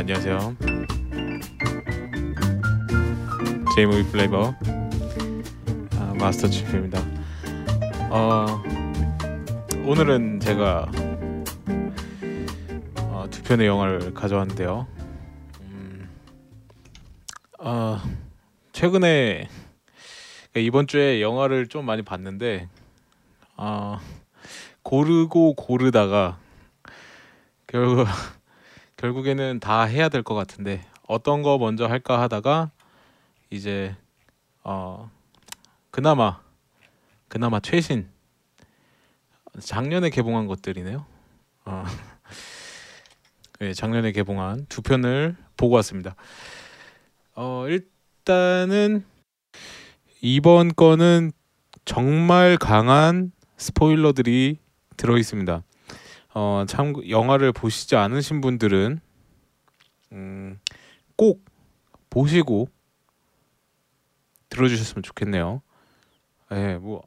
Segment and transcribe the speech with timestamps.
[0.00, 0.56] 네, 안녕하세요.
[3.74, 4.54] 제이무비 플레이버
[5.98, 7.02] 아, 마스터 치프입니다.
[8.10, 8.46] 어,
[9.84, 10.90] 오늘은 제가
[12.96, 14.86] 어, 두 편의 영화를 가져왔는데요.
[15.60, 16.08] 음,
[17.58, 18.00] 어,
[18.72, 19.50] 최근에
[20.50, 22.70] 그러니까 이번 주에 영화를 좀 많이 봤는데
[23.58, 24.00] 어,
[24.82, 26.38] 고르고 고르다가
[27.66, 28.06] 결국
[29.00, 32.70] 결국에는 다 해야 될 것 같은데 어떤 거 먼저 할까 하다가
[33.48, 33.96] 이제
[34.62, 35.10] 어
[35.90, 36.40] 그나마
[37.28, 38.10] 그나마 최신
[39.58, 41.06] 작년에 개봉한 것들이네요.
[41.64, 41.84] 어.
[43.58, 46.14] 네, 작년에 개봉한 두 편을 보고 왔습니다.
[47.34, 49.06] 어 일단은
[50.20, 51.32] 이번 거는
[51.86, 54.58] 정말 강한 스포일러들이
[54.98, 55.62] 들어 있습니다.
[56.32, 59.00] 어, 참 영화를 보시지 않으신 분들은
[60.12, 60.60] 음,
[61.16, 61.44] 꼭
[62.08, 62.68] 보시고
[64.48, 65.62] 들어주셨으면 좋겠네요.
[66.52, 67.02] 예, 뭐,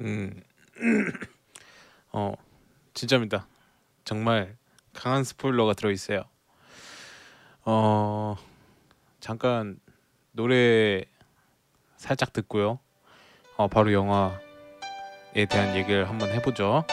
[0.00, 0.42] 음,
[2.12, 2.34] 어,
[2.94, 3.46] 진짜입니다.
[4.04, 4.56] 정말
[4.92, 6.24] 강한 스포일러가 들어 있어요.
[7.64, 8.36] 어,
[9.20, 9.78] 잠깐
[10.32, 11.04] 노래
[11.96, 12.78] 살짝 듣고요.
[13.56, 16.84] 어, 바로 영화에 대한 얘기를 한번 해보죠.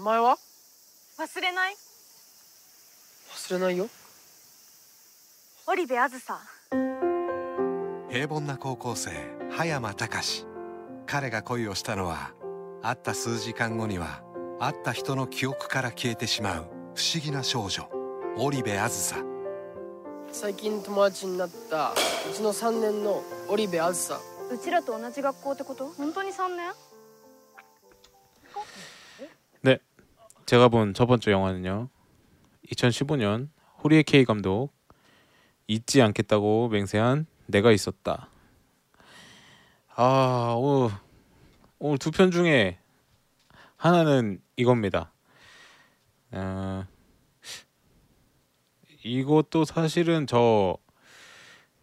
[0.00, 0.38] 名前は？
[1.18, 1.74] 忘れない？
[3.34, 3.86] 忘れないよ。
[5.66, 6.40] 織部あずさ。
[8.08, 9.10] 平凡な高校生
[9.50, 10.46] 葉山隆。
[11.04, 12.32] 彼が恋をしたのは
[12.80, 14.22] 会った数時間後には
[14.58, 16.64] 会った人の記憶から消えてしまう
[16.94, 17.86] 不思議な少女
[18.38, 19.16] 織部あずさ。
[20.32, 21.94] 最近友達になったう
[22.34, 24.18] ちの3年の織部あずさ。
[24.50, 25.92] うちらと同じ学校ってこと？
[25.98, 26.72] 本当に3年？
[30.50, 31.88] 제가 본 첫 번째 영화는요.
[32.72, 33.50] 2015년
[33.84, 34.72] 호리에 K 감독
[35.68, 38.28] 잊지 않겠다고 맹세한 내가 있었다.
[39.94, 40.90] 아, 오늘,
[41.78, 42.80] 오늘 두 편 중에
[43.76, 45.12] 하나는 이겁니다.
[46.32, 46.84] 어,
[49.04, 50.76] 이것도 사실은 저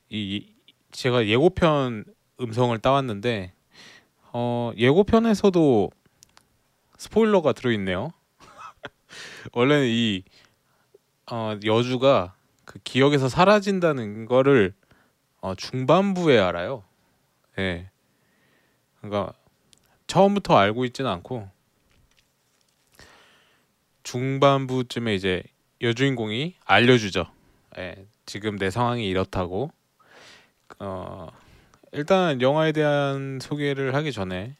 [0.09, 0.45] 이
[0.91, 2.03] 제가 예고편
[2.41, 3.53] 음성을 따왔는데
[4.33, 5.89] 어, 예고편에서도
[6.97, 8.11] 스포일러가 들어있네요.
[9.53, 10.23] 원래는 이
[11.31, 12.35] 어, 여주가
[12.65, 14.73] 그 기억에서 사라진다는 거를
[15.41, 16.83] 어, 중반부에 알아요.
[17.59, 17.89] 예.
[19.01, 19.33] 그러니까
[20.07, 21.49] 처음부터 알고 있지는 않고
[24.03, 25.43] 중반부쯤에 이제
[25.81, 27.25] 여주인공이 알려주죠.
[27.77, 28.05] 예.
[28.25, 29.71] 지금 내 상황이 이렇다고.
[30.79, 31.27] 어,
[31.91, 34.55] 일단 영화에 대한 소개를 하기 전에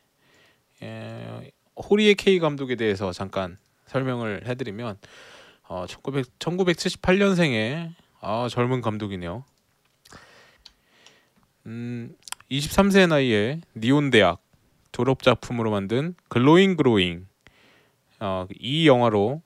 [0.81, 3.57] 예, 호리에 K 감독에 대해서 잠깐
[3.97, 4.97] 설명을 해드리면
[5.69, 9.43] 어, 1900, 1978년생의 아, 젊은 감독이네요.
[11.65, 12.15] 음,
[12.49, 14.39] 23세 나이에 니온 대학
[14.91, 17.27] 졸업 작품으로 만든 글로잉 그로잉
[18.19, 19.41] 어, 이 영화로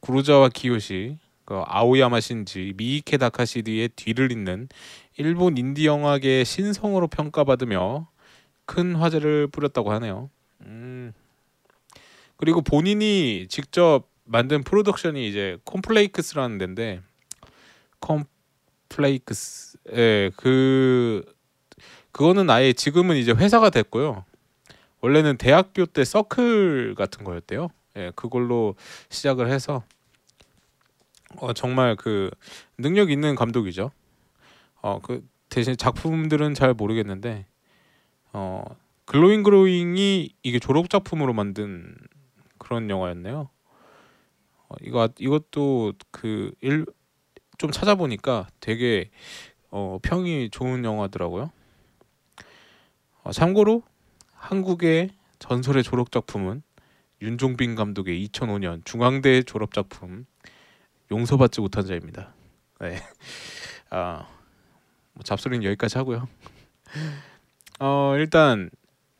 [0.00, 4.68] 구루자와 키요시, 그 아오야마 신지, 미이케 다카시의 뒤를 잇는
[5.16, 8.06] 일본 인디 영화계의 신성으로 평가받으며
[8.66, 10.30] 큰 화제를 뿌렸다고 하네요.
[10.60, 11.12] 음,
[12.36, 17.00] 그리고 본인이 직접 만든 프로덕션이 이제 콤플레이크스라는 데인데
[18.00, 21.24] 콤플레이크스 예그
[22.12, 24.24] 그거는 아예 지금은 이제 회사가 됐고요.
[25.00, 27.68] 원래는 대학교 때 서클 같은 거였대요.
[27.96, 28.74] 예, 그걸로
[29.10, 29.82] 시작을 해서
[31.36, 32.30] 어, 정말 그
[32.78, 33.90] 능력 있는 감독이죠.
[34.80, 37.46] 어, 그 대신 작품들은 잘 모르겠는데
[38.32, 38.64] 어,
[39.04, 41.94] 글로잉 그로잉이 이게 졸업 작품으로 만든
[42.64, 43.48] 그런 영화였네요.
[44.68, 46.84] 어, 이거 이것도 그 일
[47.58, 49.10] 좀 찾아보니까 되게
[49.70, 51.50] 어, 평이 좋은 영화더라고요.
[53.22, 53.82] 어, 참고로
[54.34, 56.62] 한국의 전설의 졸업 작품은
[57.22, 60.26] 윤종빈 감독의 2005년 중앙대 졸업 작품
[61.10, 62.34] 용서받지 못한 자입니다.
[62.80, 62.96] 네.
[63.90, 64.26] 아,
[65.12, 66.28] 뭐 잡소리는 여기까지 하고요.
[67.80, 68.70] 어, 일단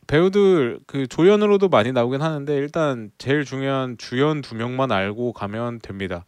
[0.07, 6.25] 배우들 그 조연으로도 많이 나오긴 하는데 일단 제일 중요한 주연 두 명만 알고 가면 됩니다.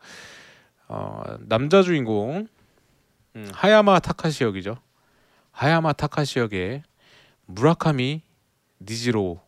[0.87, 2.47] 어, 남자 주인공
[3.35, 4.77] 음, 하야마 타카시 역이죠.
[5.51, 6.83] 하야마 타카시 역의
[7.45, 8.21] 무라카미
[8.81, 9.41] 니지로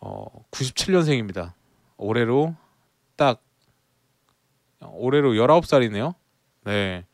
[0.00, 1.52] 어 97년생입니다.
[1.96, 2.56] 올해로
[3.16, 3.40] 딱
[4.80, 6.14] 올해로 19살이네요.
[6.64, 7.04] 네.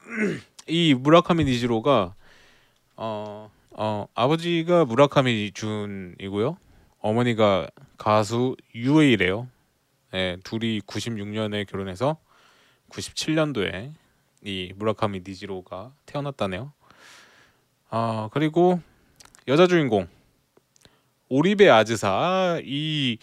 [0.68, 2.14] 이 무라카미 니지로가
[2.96, 6.56] 어, 어 아버지가 무라카미 준이고요.
[6.98, 7.68] 어머니가
[7.98, 9.48] 가수 유에이래요.
[10.12, 12.16] 네, 둘이 96년에 결혼해서
[12.88, 13.92] 97년도에
[14.42, 16.72] 이 무라카미 니지로가 태어났다네요.
[17.90, 18.80] 아 그리고
[19.46, 20.08] 여자 주인공
[21.28, 23.18] 오리베 아즈사 아, 이그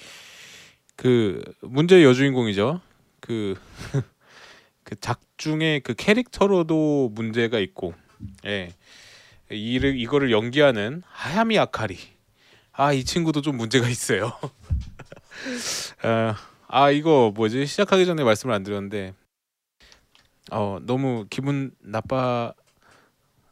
[1.61, 2.81] 문제의 여주인공이죠.
[3.21, 3.55] 그,
[4.83, 7.93] 그 작중의 그 캐릭터로도 문제가 있고,
[8.45, 8.73] 예,
[9.53, 11.97] 이를 이거를 연기하는 하야미 아카리.
[12.73, 14.31] 아 이 친구도 좀 문제가 있어요.
[16.03, 16.35] 아,
[16.67, 19.13] 아 이거 뭐지 시작하기 전에 말씀을 안 드렸는데,
[20.51, 22.53] 어 너무 기분 나빠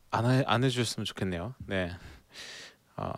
[0.09, 1.53] 안, 해, 안 해주셨으면 좋겠네요.
[1.68, 1.92] 네.
[2.95, 3.13] 아,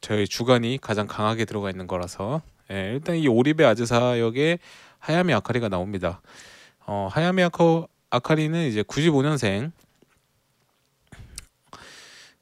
[0.00, 4.58] 저희 주관이 가장 강하게 들어가 있는 거라서 예, 일단 이 오리베 아즈사 역에
[4.98, 6.20] 하야미 아카리가 나옵니다.
[6.86, 9.72] 어, 하야미 아카, 아카리는 이제 95년생.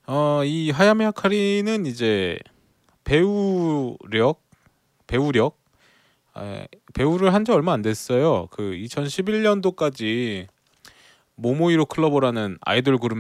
[0.07, 2.39] 어, 이 하야미 아카리는 이제
[3.05, 4.43] 배우력
[5.07, 5.59] 배우력
[6.37, 8.47] 에, 배우를 한 지 얼마 안 됐어요.
[8.51, 10.47] 그 2011년도까지
[11.35, 13.19] 모모이로 클로버라는 아이돌 그룹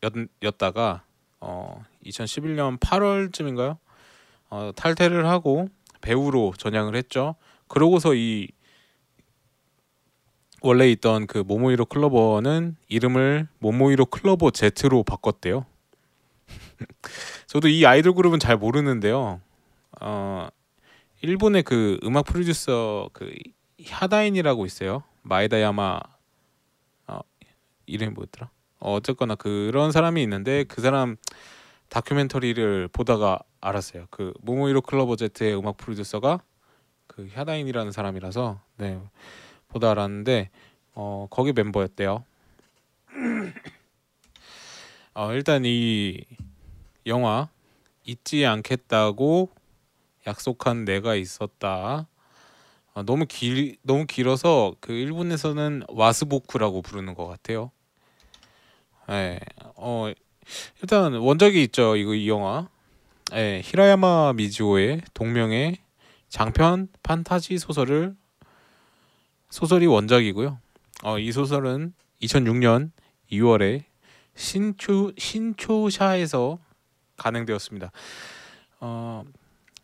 [0.00, 1.04] 멤버였다가
[1.40, 3.76] 어 2011년 8월쯤인가요?
[4.50, 5.68] 어, 탈퇴를 하고
[6.00, 7.34] 배우로 전향을 했죠.
[7.68, 8.48] 그러고서 이
[10.62, 15.66] 원래 있던 그 모모이로 클로버는 이름을 모모이로 클로버 Z로 바꿨대요.
[17.48, 19.40] 저도 이 아이돌 그룹은 잘 모르는데요.
[20.00, 20.48] 어,
[21.20, 23.32] 일본의 그 음악 프로듀서 그
[23.84, 25.02] 하다인이라고 있어요.
[25.22, 25.98] 마에다야마
[27.08, 27.20] 어,
[27.86, 28.48] 이름이 뭐였더라?
[28.78, 31.16] 어, 어쨌거나 그런 사람이 있는데 그 사람
[31.88, 34.06] 다큐멘터리를 보다가 알았어요.
[34.10, 36.40] 그 모모이로 클로버 Z의 음악 프로듀서가
[37.08, 39.00] 그 하다인이라는 사람이라서 네
[39.72, 40.50] 보다 알았는데
[40.94, 42.24] 어 거기 멤버였대요.
[45.14, 46.24] 어 일단 이
[47.06, 47.48] 영화
[48.04, 49.50] 잊지 않겠다고
[50.26, 52.08] 약속한 내가 있었다.
[52.94, 57.70] 어, 너무 길 너무 길어서 그 일본에서는 와스보쿠라고 부르는 것 같아요.
[59.08, 59.40] 네,
[59.76, 60.10] 어
[60.80, 61.96] 일단 원작이 있죠.
[61.96, 62.68] 이거 이 영화.
[63.30, 65.78] 네, 히라야마 미즈오의 동명의
[66.28, 68.14] 장편 판타지 소설을
[69.62, 70.58] 소설이 원작이고요.
[71.04, 72.90] 어, 이 소설은 2006년
[73.30, 73.84] 2월에
[74.34, 76.58] 신초 신초샤에서
[77.16, 77.92] 간행되었습니다.
[78.80, 79.22] 어,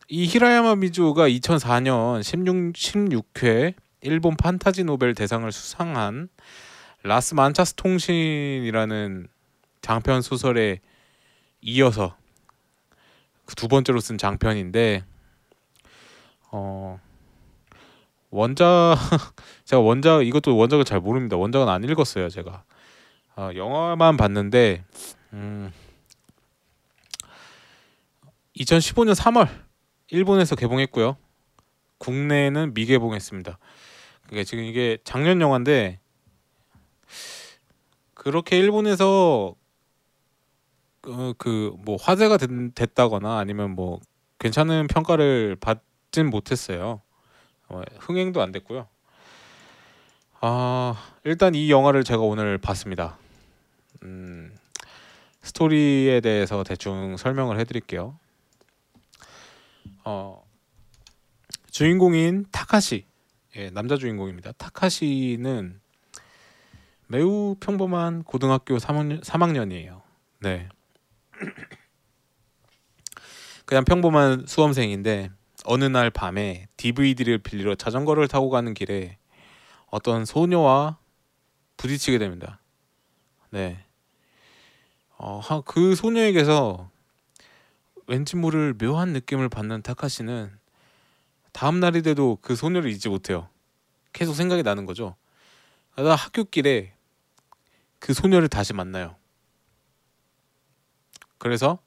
[0.09, 6.29] 이 히라야마 미즈오가 2004년 16 16회 일본 판타지 novel 대상을 수상한
[7.05, 9.29] 라스 만차스 통신이라는
[9.81, 10.81] 장편 소설에
[11.61, 12.17] 이어서
[13.45, 15.05] 그 두 번째로 쓴 장편인데
[16.51, 16.99] 어
[18.31, 18.97] 원작
[19.65, 21.37] 제가 원작 이것도 원작을 잘 모릅니다.
[21.37, 22.65] 원작은 안 읽었어요 제가
[23.37, 24.85] 어, 영화만 봤는데
[25.33, 25.73] 음,
[28.57, 29.49] 2015년 3월
[30.09, 31.17] 일본에서 개봉했고요.
[31.99, 33.59] 국내에는 미개봉했습니다.
[34.29, 36.01] 그게 지금 이게 작년 영화인데
[38.15, 39.55] 그렇게 일본에서
[41.07, 44.01] 어, 그뭐 화제가 됐, 됐다거나 아니면 뭐
[44.39, 47.01] 괜찮은 평가를 받진 못했어요.
[47.69, 48.89] 어, 흥행도 안 됐고요.
[50.41, 50.95] 아
[51.25, 53.19] 일단 이 영화를 제가 오늘 봤습니다.
[54.03, 54.55] 음,
[55.43, 58.19] 스토리에 대해서 대충 설명을 해드릴게요.
[60.05, 60.45] 어,
[61.71, 63.07] 주인공인 타카시,
[63.57, 64.53] 예, 남자 주인공입니다.
[64.53, 65.81] 타카시는
[67.09, 70.03] 매우 평범한 고등학교 3학년, 3학년이에요.
[70.41, 70.69] 네.
[73.67, 75.31] 그냥 평범한 수험생인데
[75.65, 79.19] 어느 날 밤에 DVD를 빌리러 자전거를 타고 가는 길에
[79.91, 80.97] 어떤 소녀와
[81.77, 82.61] 부딪히게 됩니다.
[83.51, 83.85] 네.
[85.19, 86.91] 어, 그 소녀에게서
[88.07, 90.51] 왠지 모를 묘한 느낌을 받는 타카시는
[91.53, 93.49] 다음 날이 돼도 그 소녀를 잊지 못해요.
[94.13, 95.17] 계속 생각이 나는 거죠.
[95.95, 96.95] 그러다 학교 길에
[97.99, 99.17] 그 소녀를 다시 만나요.
[101.39, 101.79] 그래서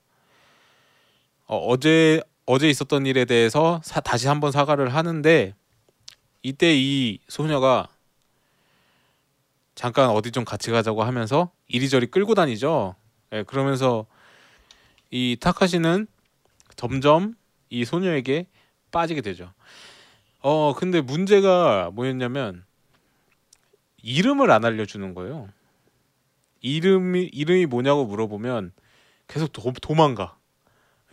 [1.45, 2.21] 어, 제
[2.53, 5.55] 어제 있었던 일에 대해서 사, 다시 한번 사과를 하는데
[6.43, 7.87] 이때 이 소녀가
[9.73, 12.95] 잠깐 어디 좀 같이 가자고 하면서 이리저리 끌고 다니죠.
[13.31, 14.05] 예, 그러면서
[15.11, 16.07] 이 타카시는
[16.75, 17.35] 점점
[17.69, 18.47] 이 소녀에게
[18.91, 19.53] 빠지게 되죠.
[20.41, 22.65] 어 근데 문제가 뭐였냐면
[24.03, 25.47] 이름을 안 알려주는 거예요.
[26.59, 28.73] 이름이 이름이 뭐냐고 물어보면
[29.29, 30.35] 계속 도, 도망가.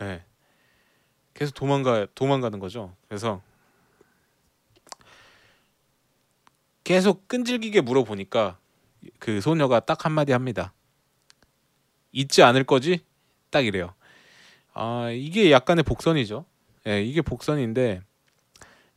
[0.01, 0.25] 예.
[1.39, 2.93] 계속 도망가 도망가는 거죠.
[3.07, 3.41] 그래서
[6.83, 8.57] 계속 끈질기게 물어보니까
[9.19, 10.73] 그 소녀가 딱 한마디 합니다.
[12.11, 13.05] 잊지 않을 거지?
[13.51, 13.93] 딱 이래요.
[14.73, 16.43] 아 이게 약간의 복선이죠.
[16.87, 18.01] 예, 이게 복선인데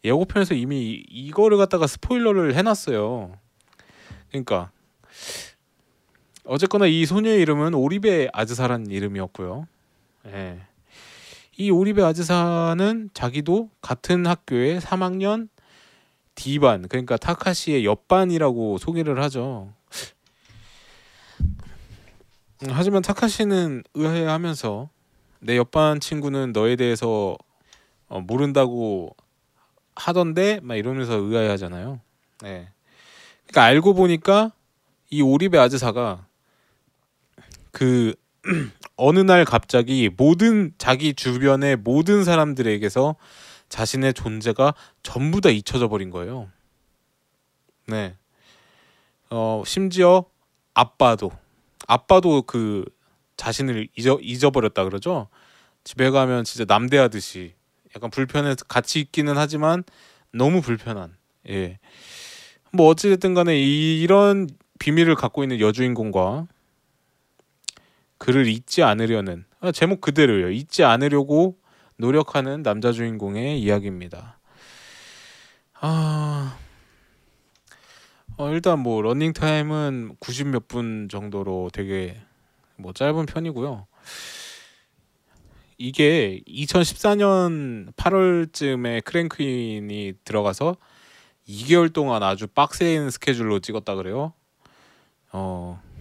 [0.03, 3.39] 예고편에서 이미 이- 이거를 갖다가 스포일러를 해놨어요.
[4.31, 4.73] 그러니까
[6.43, 9.69] 어쨌거나 이 소녀의 이름은 오리베 아즈사라는 이름이었고요.
[10.27, 10.67] 예.
[11.63, 15.49] 이 오리베 아즈사는 자기도 같은 학교의 3학년
[16.35, 19.73] D반 그러니까 타카시의 옆반이라고 소개를 하죠.
[22.65, 24.89] 음, 하지만 타카시는 의아해하면서
[25.39, 27.39] 내 옆반 친구는 너에 대해서
[28.09, 29.15] 어, 모른다고
[29.95, 32.01] 하던데 막 이러면서 의아해하잖아요.
[32.41, 32.71] 네.
[33.47, 34.51] 그러니까 알고 보니까
[35.11, 36.27] 이 오리베 아즈사가
[37.71, 38.17] 그
[38.97, 43.17] 어느 날 갑자기 모든 자기 주변의 모든 사람들에게서
[43.69, 46.51] 자신의 존재가 전부 다 잊혀져 버린 거예요.
[47.87, 48.17] 네.
[49.31, 50.27] 어 심지어
[50.75, 51.33] 아빠도
[51.87, 52.85] 아빠도 그
[53.37, 55.29] 자신을 잊어 잊어버렸다 그러죠.
[55.85, 57.55] 집에 가면 진짜 남대하듯이
[57.97, 59.85] 약간 불편해서 같이 있기는 하지만
[60.33, 61.17] 너무 불편한.
[61.49, 61.79] 예.
[62.73, 66.47] 뭐 어찌됐든 간에 이- 이런 비밀을 갖고 있는 여주인공과
[68.23, 70.51] 그를 잊지 않으려는 아, 제목 그대로예요.
[70.53, 71.59] 잊지 않으려고
[71.97, 74.39] 노력하는 남자 주인공의 이야기입니다.
[75.81, 76.57] 아
[78.37, 82.17] 어, 일단 뭐 러닝 타임은 90 몇 분 정도로 되게
[82.77, 83.89] 뭐 짧은 편이고요.
[85.79, 90.77] 이게 2014년 8월쯤에 크랭크인이 들어가서
[91.49, 94.33] 2개월 동안 아주 빡센 스케줄로 찍었다 그래요.
[95.33, 95.92] 어 아,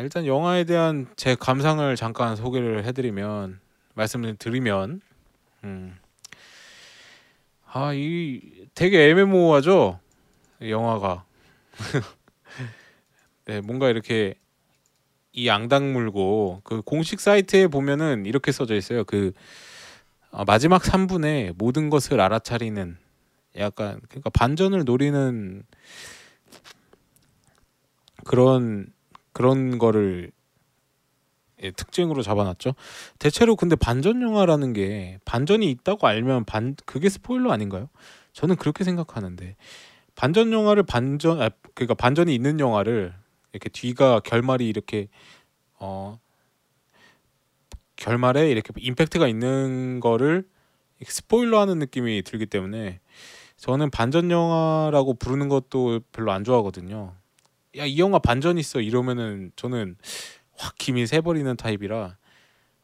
[0.00, 3.60] 일단 영화에 대한 제 감상을 잠깐 소개를 해드리면
[3.94, 5.00] 말씀을 드리면
[5.62, 5.96] 음.
[7.66, 8.40] 아이
[8.74, 10.00] 되게 애매모호하죠?
[10.62, 11.24] 이 영화가.
[13.46, 14.34] 네 뭔가 이렇게
[15.32, 19.04] 이 양당 물고 그 공식 사이트에 보면은 이렇게 써져 있어요.
[19.04, 19.32] 그
[20.30, 22.96] 어, 마지막 3분에 모든 것을 알아차리는
[23.58, 25.62] 약간 그러니까 반전을 노리는
[28.24, 28.92] 그런
[29.34, 30.32] 그런 거를
[31.62, 32.74] 예, 특징으로 잡아놨죠.
[33.18, 37.88] 대체로 근데 반전 영화라는 게 반전이 있다고 알면 반 그게 스포일러 아닌가요?
[38.32, 39.56] 저는 그렇게 생각하는데
[40.14, 43.14] 반전 영화를 반전 아, 그러니까 반전이 있는 영화를
[43.52, 45.08] 이렇게 뒤가 결말이 이렇게
[45.78, 46.18] 어
[47.96, 50.48] 결말에 이렇게 임팩트가 있는 거를
[51.02, 53.00] 스포일러하는 느낌이 들기 때문에
[53.56, 57.14] 저는 반전 영화라고 부르는 것도 별로 안 좋아하거든요.
[57.76, 58.80] 야 이 영화 반전 있어.
[58.80, 59.96] 이러면은 저는
[60.56, 62.16] 확 김이 새버리는 타입이라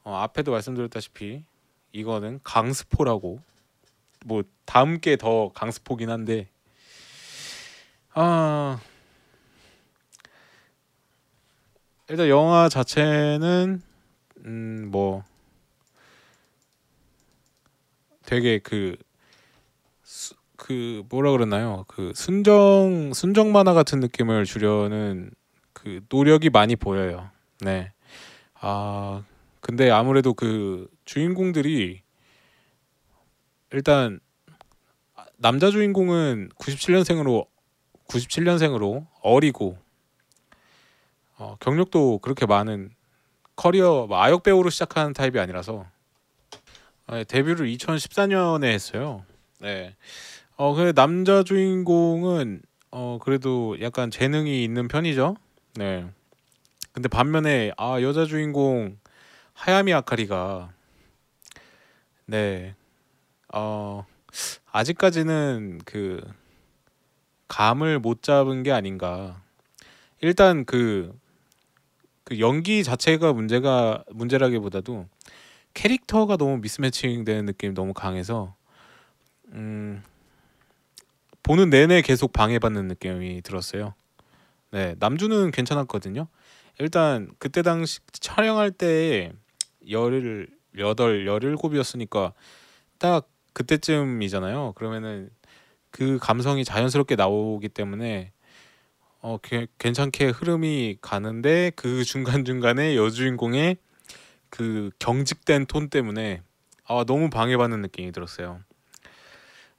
[0.04, 1.44] 어, 앞에도 말씀드렸다시피
[1.92, 3.40] 이거는 강스포라고
[4.26, 6.48] 뭐 다음 게 더 강스포긴 한데
[8.14, 8.80] 아
[12.08, 13.82] 일단 영화 자체는
[14.44, 15.22] 음 뭐
[18.26, 19.09] 되게 그 수-
[20.70, 21.84] 그 뭐라 그러나요?
[21.88, 25.32] 그 순정 순정 만화 같은 느낌을 주려는
[25.72, 27.28] 그 노력이 많이 보여요.
[27.60, 27.90] 네.
[28.54, 29.24] 아
[29.58, 32.02] 근데 아무래도 그 주인공들이
[33.72, 34.20] 일단
[35.38, 37.48] 남자 주인공은 97년생으로
[38.06, 39.76] 97년생으로 어리고
[41.36, 42.90] 어, 경력도 그렇게 많은
[43.56, 45.84] 커리어 뭐 아역 배우로 시작하는 타입이 아니라서
[47.10, 49.24] 네, 데뷔를 2014년에 했어요.
[49.58, 49.96] 네.
[50.60, 55.36] 어, 그 남자 주인공은 어 그래도 약간 재능이 있는 편이죠.
[55.76, 56.06] 네.
[56.92, 58.98] 근데 반면에 아 여자 주인공
[59.54, 60.70] 하야미 아카리가
[62.26, 62.74] 네.
[63.54, 64.04] 어
[64.70, 66.20] 아직까지는 그
[67.48, 69.40] 감을 못 잡은 게 아닌가.
[70.20, 71.18] 일단 그,
[72.24, 75.06] 그 연기 자체가 문제가 문제라기보다도
[75.72, 78.54] 캐릭터가 너무 미스매칭 되는 느낌이 너무 강해서
[79.52, 80.02] 음
[81.42, 83.94] 보는 내내 계속 방해받는 느낌이 들었어요.
[84.70, 86.28] 네, 남주는 괜찮았거든요.
[86.78, 89.32] 일단 그때 당시 촬영할 때
[89.88, 92.32] 열을 여덟 열일곱이었으니까
[92.98, 94.74] 딱 그때쯤이잖아요.
[94.76, 95.30] 그러면은
[95.90, 98.32] 그 감성이 자연스럽게 나오기 때문에
[99.22, 103.76] 어 게- 괜찮게 흐름이 가는데 그 중간 중간에 여주인공의
[104.48, 106.42] 그 경직된 톤 때문에
[106.86, 108.60] 아 너무 방해받는 느낌이 들었어요.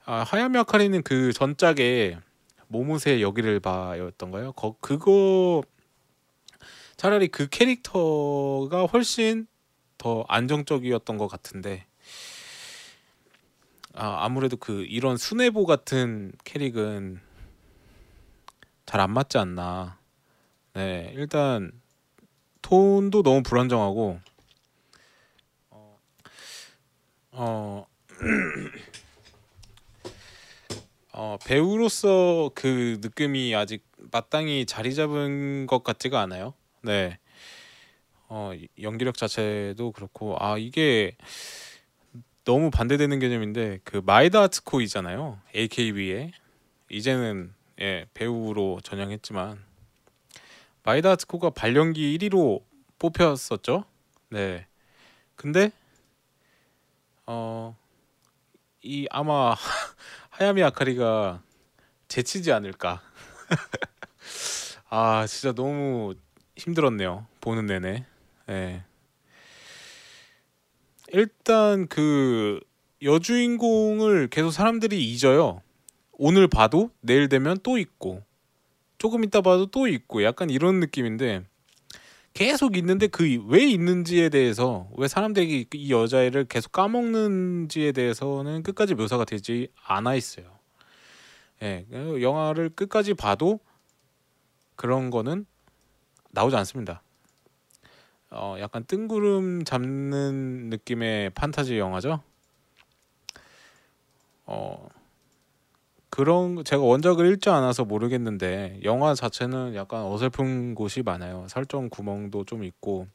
[0.04, 2.18] 아 하야미 아카리는 그 전작에
[2.68, 4.52] 모모세 여기를 봐였던가요?
[4.52, 5.62] 거 그거
[6.96, 9.46] 차라리 그 캐릭터가 훨씬
[9.98, 11.86] 더 안정적이었던 것 같은데
[13.94, 17.20] 아, 아무래도 그 이런 순애보 같은 캐릭은
[18.86, 19.98] 잘 안 맞지 않나.
[20.74, 21.72] 네, 일단
[22.62, 24.20] 톤도 너무 불안정하고
[25.70, 25.98] 어,
[27.32, 27.86] 어,
[31.12, 36.54] 어, 배우로서 그 느낌이 아직 마땅히 자리 잡은 것 같지가 않아요.
[36.82, 37.18] 네.
[38.28, 41.16] 어, 연기력 자체도 그렇고 아 이게
[42.44, 45.38] 너무 반대되는 개념인데 그 마이다 아츠코이잖아요.
[45.54, 46.32] AKB에
[46.90, 49.62] 이제는 예, 배우로 전향했지만
[50.82, 52.62] 마이다 아츠코가 발연기 1위로
[52.98, 53.84] 뽑혔었죠.
[54.30, 54.66] 네.
[55.36, 55.70] 근데
[57.26, 57.82] 어
[58.82, 59.54] 이 아마
[60.42, 61.40] 하야미 아카리가
[62.08, 63.00] 제치지 않을까.
[64.90, 66.14] 아 진짜 너무
[66.56, 67.28] 힘들었네요.
[67.40, 68.04] 보는 내내.
[68.50, 68.82] 예.
[71.12, 72.58] 일단 그
[73.02, 75.62] 여주인공을 계속 사람들이 잊어요.
[76.10, 78.24] 오늘 봐도 내일 되면 또 있고
[78.98, 81.44] 조금 있다 봐도 또 있고 약간 이런 느낌인데
[82.34, 89.24] 계속 있는데 그 왜 있는지에 대해서 왜 사람들이 이 여자애를 계속 까먹는지에 대해서는 끝까지 묘사가
[89.24, 90.46] 되지 않아 있어요.
[91.62, 93.60] 예, 영화를 끝까지 봐도
[94.76, 95.46] 그런 거는
[96.30, 97.02] 나오지 않습니다.
[98.30, 102.22] 어, 약간 뜬구름 잡는 느낌의 판타지 영화죠.
[104.46, 104.88] 어,
[106.14, 111.46] 그런 제가 원작을 읽지 않아서 모르겠는데 영화 자체는 약간 어설픈 곳이 많아요.
[111.48, 113.06] 설정 구멍도 좀 있고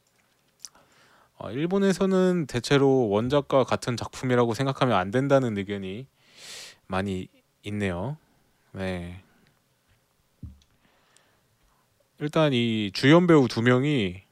[1.36, 6.08] 어, 일본에서는 대체로 원작과 같은 작품이라고 생각하면 안 된다는 의견이
[6.88, 7.28] 많이
[7.62, 8.16] 있네요.
[8.72, 9.22] 네.
[12.18, 14.22] 일단 이 주연 배우 두 명이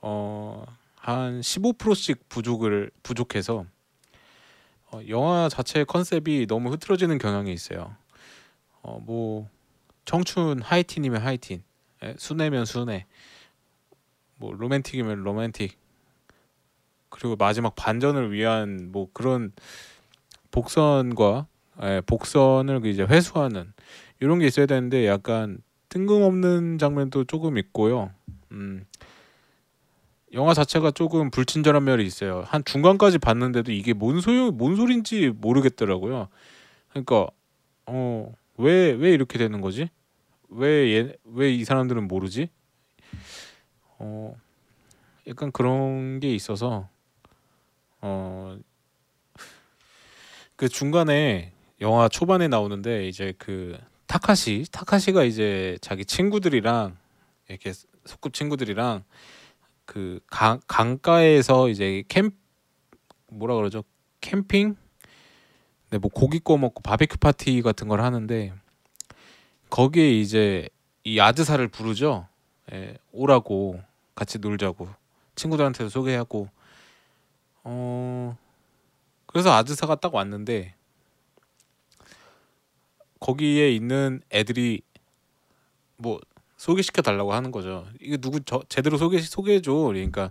[0.00, 3.66] 어, 한 15%씩 부족을 부족해서
[4.90, 7.94] 어, 영화 자체 컨셉이 너무 흐트러지는 경향이 있어요.
[8.82, 9.48] 어, 뭐
[10.04, 11.62] 청춘 하이틴이면 하이틴,
[12.02, 13.04] 예, 순애면 순애,
[14.36, 15.76] 뭐 로맨틱이면 로맨틱,
[17.10, 19.52] 그리고 마지막 반전을 위한 뭐 그런
[20.50, 21.46] 복선과
[21.82, 23.72] 예, 복선을 이제 회수하는
[24.20, 25.58] 이런 게 있어야 되는데 약간
[25.90, 28.10] 뜬금없는 장면도 조금 있고요.
[28.52, 28.84] 음,
[30.34, 32.44] 영화 자체가 조금 불친절한 면이 있어요.
[32.46, 36.28] 한 중간까지 봤는데도 이게 뭔 소용 뭔 소린지 모르겠더라고요.
[36.90, 37.26] 그러니까
[37.86, 39.88] 어 왜 왜 이렇게 되는 거지?
[40.48, 42.48] 왜왜 이 사람들은 모르지?
[43.98, 44.34] 어
[45.28, 46.88] 약간 그런 게 있어서
[48.00, 48.58] 어
[50.56, 56.96] 그 중간에 영화 초반에 나오는데 이제 그 타카시 타카시가 이제 자기 친구들이랑
[57.48, 57.72] 이렇게
[58.04, 59.04] 소꿉 친구들이랑
[59.88, 62.30] 그 강, 강가에서 이제 캠
[63.28, 63.84] 뭐라 그러죠?
[64.20, 64.76] 캠핑?
[65.88, 68.52] 네, 뭐 고기 구워 먹고 바베큐 파티 같은 걸 하는데
[69.70, 70.68] 거기에 이제
[71.04, 72.28] 이 아드사를 부르죠.
[72.70, 73.80] 예, 오라고
[74.14, 74.90] 같이 놀자고
[75.36, 76.50] 친구들한테도 소개하고.
[77.64, 78.36] 어
[79.24, 80.74] 그래서 아드사가 딱 왔는데
[83.20, 84.82] 거기에 있는 애들이
[85.96, 86.20] 뭐
[86.58, 87.86] 소개시켜 달라고 하는 거죠.
[88.00, 89.72] 이게 누구 저 제대로 소개 소개해 줘.
[89.72, 90.30] 그러니까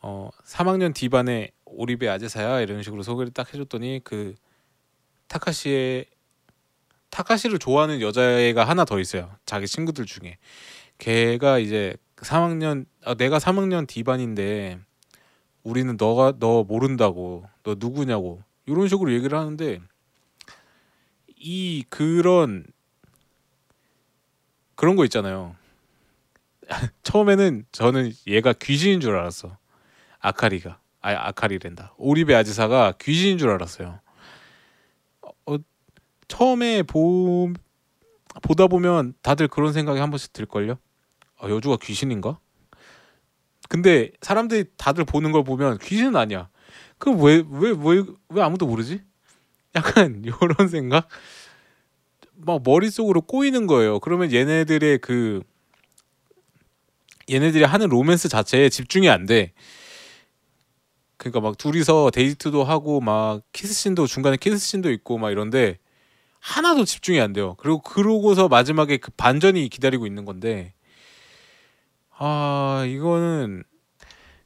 [0.00, 4.34] 어 3학년 D반의 오리베 아제사야 이런 식으로 소개를 딱 해줬더니 그
[5.26, 6.06] 타카시의
[7.10, 9.34] 타카시를 좋아하는 여자애가 하나 더 있어요.
[9.46, 10.36] 자기 친구들 중에
[10.98, 14.78] 걔가 이제 3학년 아, 내가 3학년 D반인데
[15.62, 19.80] 우리는 너가 너 모른다고 너 누구냐고 이런 식으로 얘기를 하는데
[21.36, 22.66] 이 그런
[24.78, 25.56] 그런 거 있잖아요.
[27.02, 29.58] 처음에는 저는 얘가 귀신인 줄 알았어.
[30.20, 30.78] 아카리가.
[31.00, 31.94] 아 아카리랜다.
[31.96, 33.98] 오리베 아지사가 귀신인 줄 알았어요.
[35.46, 35.56] 어,
[36.28, 37.52] 처음에 보
[38.42, 40.78] 보다 보면 다들 그런 생각이 한 번씩 들걸요.
[41.40, 42.38] 아, 여주가 귀신인가?
[43.68, 46.50] 근데 사람들이 다들 보는 걸 보면 귀신은 아니야.
[46.98, 49.02] 그럼 왜 왜 왜 왜 아무도 모르지?
[49.74, 51.08] 약간 이런 생각.
[52.40, 54.00] 막 머릿속으로 꼬이는 거예요.
[54.00, 55.42] 그러면 얘네들의 그
[57.30, 59.52] 얘네들이 하는 로맨스 자체에 집중이 안 돼.
[61.16, 65.78] 그러니까 막 둘이서 데이트도 하고 막 키스씬도 중간에 키스씬도 있고 막 이런데
[66.38, 67.56] 하나도 집중이 안 돼요.
[67.58, 70.72] 그리고 그러고서 마지막에 그 반전이 기다리고 있는 건데
[72.10, 73.64] 아 이거는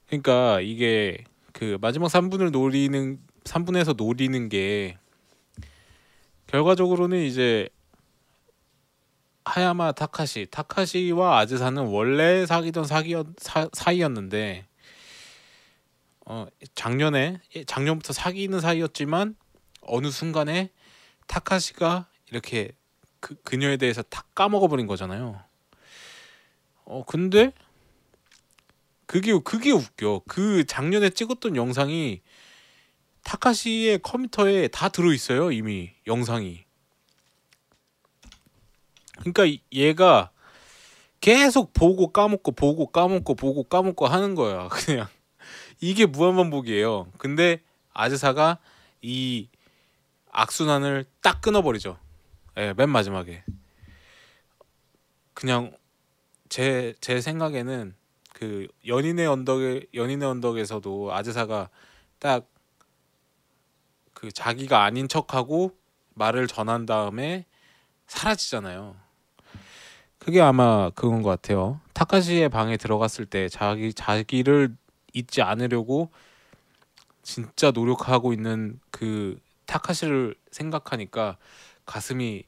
[0.06, 4.96] 그러니까 이게 그 마지막 3분을 노리는 3분에서 노리는 게
[6.46, 7.68] 결과적으로는 이제
[9.44, 14.66] 하야마 타카시 타카시와 아즈사는 원래 사귀던 사귀었 사, 사이였는데
[16.26, 19.36] 어 작년에 예, 작년부터 사귀는 사이였지만
[19.82, 20.70] 어느 순간에
[21.26, 22.72] 타카시가 이렇게
[23.20, 25.40] 그 그녀에 대해서 다 까먹어 버린 거잖아요.
[26.84, 27.52] 어 근데
[29.06, 30.22] 그게 그게 웃겨.
[30.26, 32.22] 그 작년에 찍었던 영상이
[33.24, 36.64] 타카시의 컴퓨터에 다 들어 있어요 이미 영상이.
[39.18, 40.30] 그러니까 이- 얘가
[41.20, 45.06] 계속 보고 까먹고 보고 까먹고 보고 까먹고 하는 거야 그냥
[45.80, 47.08] 이게 무한반복이에요.
[47.18, 47.60] 근데
[47.92, 48.58] 아즈사가
[49.02, 49.48] 이
[50.30, 51.98] 악순환을 딱 끊어버리죠.
[52.56, 53.44] 예, 맨 마지막에
[55.34, 55.76] 그냥
[56.48, 57.94] 제 제 생각에는
[58.34, 61.68] 그 연인의 언덕에 연인의 언덕에서도 아즈사가
[62.18, 62.46] 딱
[64.14, 65.76] 그 자기가 아닌 척하고
[66.14, 67.44] 말을 전한 다음에
[68.06, 68.94] 사라지잖아요.
[70.22, 71.80] 그게 아마 그건 것 같아요.
[71.94, 74.76] 타카시의 방에 들어갔을 때 자기 자기를
[75.12, 76.10] 잊지 않으려고
[77.24, 81.38] 진짜 노력하고 있는 그 타카시를 생각하니까
[81.86, 82.44] 가슴이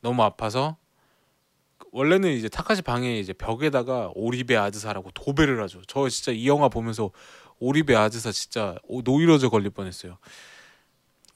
[0.00, 0.78] 너무 아파서
[1.92, 5.82] 원래는 이제 타카시 방에 이제 벽에다가 오리베 아즈사라고 도배를 하죠.
[5.88, 7.10] 저 진짜 이 영화 보면서
[7.58, 10.16] 오리베 아즈사 진짜 오- 노이로제 걸릴 뻔했어요.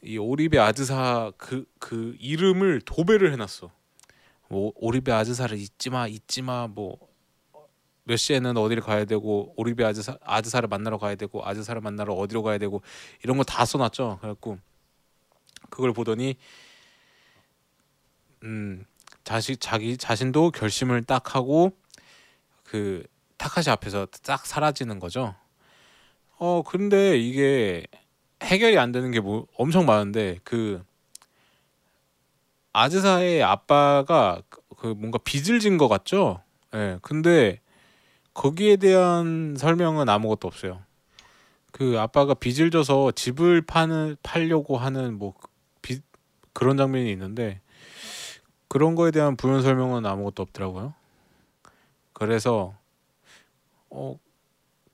[0.00, 3.70] 이 오리베 아즈사 그그 이름을 도배를 해놨어.
[4.54, 6.68] 뭐 오리베 아즈사를 잊지 마, 잊지 마.
[6.68, 6.96] 뭐
[8.06, 12.58] 몇 시에는 어디를 가야 되고 오리베 아즈사 아즈사를 만나러 가야 되고 아즈사를 만나러 어디로 가야
[12.58, 12.82] 되고
[13.22, 14.18] 이런 거 다 써놨죠.
[14.20, 14.58] 그래갖고
[15.70, 16.36] 그걸 보더니
[18.42, 18.84] 음
[19.24, 21.72] 자식 자기 자신도 결심을 딱 하고
[22.62, 23.04] 그
[23.38, 25.34] 타카시 앞에서 딱 사라지는 거죠.
[26.38, 27.86] 어 근데 이게
[28.42, 30.84] 해결이 안 되는 게 뭐 엄청 많은데 그
[32.74, 36.42] 아즈사의 아빠가 그- 그 뭔가 빚을 진 것 같죠.
[36.74, 36.98] 예.
[37.02, 37.60] 근데
[38.34, 40.82] 거기에 대한 설명은 아무것도 없어요.
[41.72, 45.34] 그 아빠가 빚을 져서 집을 파는 팔려고 하는 뭐
[45.82, 46.02] 빚
[46.54, 47.60] 그런 장면이 있는데
[48.68, 50.94] 그런 거에 대한 부연 설명은 아무것도 없더라고요.
[52.12, 52.74] 그래서
[53.90, 54.18] 어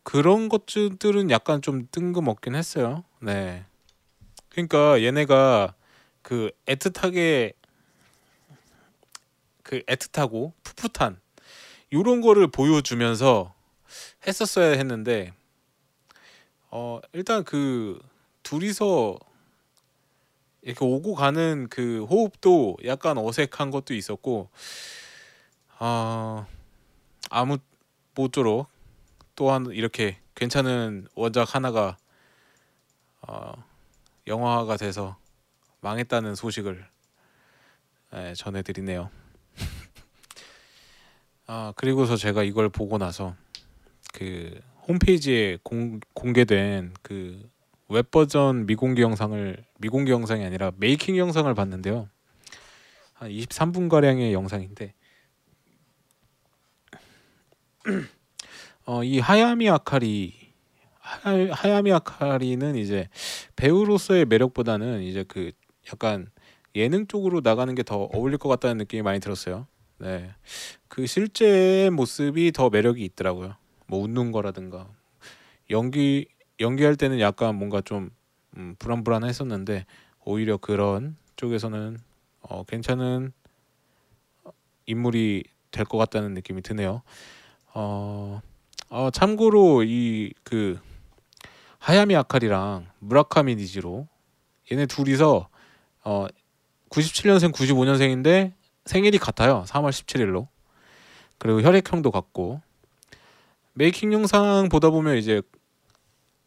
[0.02, 3.04] 그런 것들은 약간 좀 뜬금없긴 했어요.
[3.20, 3.64] 네.
[4.50, 5.74] 그러니까 얘네가
[6.22, 7.54] 그 애틋하게
[9.70, 11.20] 그 애틋하고 풋풋한
[11.92, 13.54] 요런 거를 보여주면서
[14.26, 15.32] 했었어야 했는데
[16.72, 17.96] 어 일단 그
[18.42, 19.16] 둘이서
[20.62, 24.48] 이렇게 오고 가는 그 호흡도 약간 어색한 것도 있었고
[25.78, 26.48] 아
[27.30, 27.58] 아무
[28.16, 28.66] 모쪼록
[29.36, 31.96] 또한 이렇게 괜찮은 원작 하나가
[33.20, 33.52] 어,
[34.26, 35.16] 영화가 돼서
[35.80, 36.88] 망했다는 소식을
[38.14, 39.19] 예, 전해드리네요.
[41.52, 43.34] 아 그리고서 제가 이걸 보고 나서
[44.12, 47.50] 그 홈페이지에 공, 공개된 그
[47.90, 52.08] 웹 버전 미공개 영상을 미공개 영상이 아니라 making 영상을 봤는데요.
[53.14, 54.94] 한 23분 가량의 영상인데
[58.86, 60.34] 어, 이 하야미 아카리
[61.00, 63.08] 하, 하야미 아카리는 이제
[63.56, 65.50] 배우로서의 매력보다는 이제 그
[65.92, 66.30] 약간
[66.76, 69.66] 예능 쪽으로 나가는 게 더 어울릴 것 같다는 느낌이 많이 들었어요.
[70.00, 70.30] 네,
[70.88, 73.54] 그 실제 모습이 더 매력이 있더라고요.
[73.86, 74.88] 뭐 웃는 거라든가
[75.70, 76.26] 연기
[76.58, 78.10] 연기할 때는 약간 뭔가 좀
[78.56, 79.84] 음, 불안불안했었는데
[80.24, 81.98] 오히려 그런 쪽에서는
[82.42, 83.32] 어, 괜찮은
[84.86, 87.02] 인물이 될 것 같다는 느낌이 드네요.
[87.74, 88.40] 어,
[88.88, 90.78] 어 참고로 이 그
[91.78, 94.08] 하야미 아카리랑 무라카미 니지로
[94.72, 95.48] 얘네 둘이서
[96.04, 96.26] 어
[96.90, 98.52] 97년생 95년생인데
[98.84, 99.64] 생일이 같아요.
[99.66, 100.46] 3월 17일로.
[101.38, 102.60] 그리고 혈액형도 같고
[103.74, 105.42] 메이킹 영상 보다 보면 이제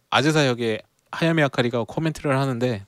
[0.09, 2.85] 아즈사 역의 하야미 아카리가 코멘트를 하는데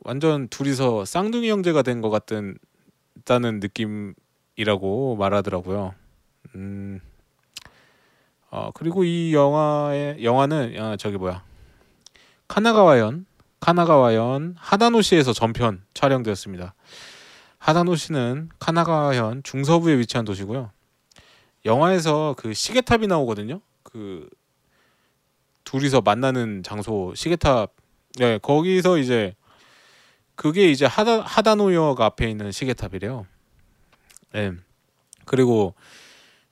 [0.00, 2.58] 완전 둘이서 쌍둥이 형제가 된 것 같은
[3.24, 5.94] 다는 느낌이라고 말하더라고요.
[6.54, 7.00] 음.
[8.50, 11.42] 어 그리고 이 영화의 영화는 어, 저기 뭐야
[12.46, 13.26] 카나가와현
[13.58, 16.74] 카나가와현 하다노시에서 전편 촬영되었습니다.
[17.66, 20.70] 하다노시는 카나가와현 중서부에 위치한 도시고요.
[21.64, 23.60] 영화에서 그 시계탑이 나오거든요.
[23.82, 24.28] 그
[25.64, 27.74] 둘이서 만나는 장소 시계탑.
[28.18, 29.34] 네, 거기서 이제
[30.36, 33.26] 그게 이제 하다 하다노역 앞에 있는 시계탑이래요.
[34.32, 34.52] 네.
[35.24, 35.74] 그리고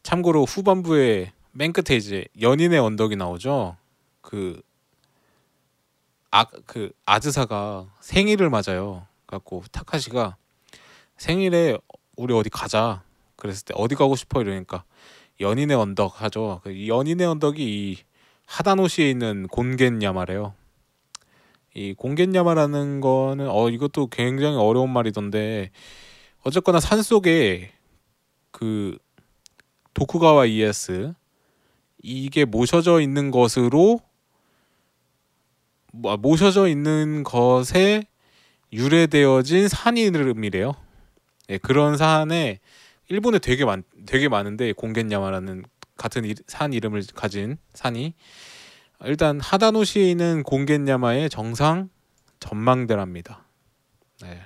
[0.03, 3.77] 참고로 후반부에 맨 끝에 이제 연인의 언덕이 나오죠.
[4.21, 4.61] 그
[6.35, 9.07] 아 그 아즈사가 생일을 맞아요.
[9.29, 10.37] 갖고 타카시가
[11.17, 11.77] 생일에
[12.17, 13.03] 우리 어디 가자.
[13.37, 14.85] 그랬을 때 어디 가고 싶어 이러니까
[15.41, 16.61] 연인의 언덕 하죠.
[16.65, 17.99] 그 연인의 언덕이 이
[18.47, 20.55] 하다노시에 있는 곤겐야마래요.
[21.75, 25.71] 이 곤겐야마라는 거는 어 이것도 굉장히 어려운 말이던데
[26.43, 27.73] 어쨌거나 산 속에
[28.53, 28.97] 그
[29.93, 31.15] 도쿠가와 이에스
[32.03, 34.01] 이게 모셔져 있는 것으로
[35.93, 38.05] 뭐, 모셔져 있는 것에
[38.73, 40.84] 유래되어진 산 이름이래요.
[41.51, 42.61] 예, 그런 산에
[43.09, 45.65] 일본에 되게 많 되게 많은데 공겐야마라는
[45.97, 48.15] 같은 이- 산 이름을 가진 산이
[49.05, 51.91] 일단 하다노시에 있는 공겐야마의 정상
[52.41, 53.45] 전망대랍니다.
[54.23, 54.43] 네.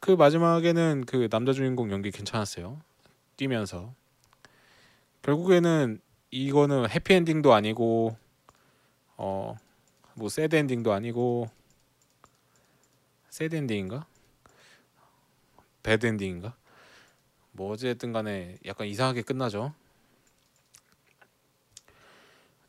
[0.00, 2.80] 그 마지막에는 그 남자 주인공 연기 괜찮았어요.
[3.36, 3.94] 뛰면서
[5.22, 8.16] 결국에는 이거는 해피엔딩도 아니고
[9.16, 9.56] 어뭐
[10.28, 11.48] 새드 엔딩도 아니고
[13.30, 14.06] 새드 엔딩인가?
[15.86, 16.56] 배드 엔딩인가?
[17.52, 19.72] 뭐 어쨌든 간에 약간 이상하게 끝나죠.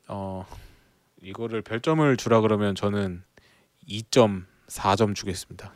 [0.07, 0.45] 어
[1.23, 3.23] 이거를 별점을 주라 그러면 저는
[3.87, 5.73] 2.4점 주겠습니다.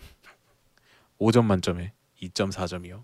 [1.18, 3.04] 5점 만점에 2.4점이요.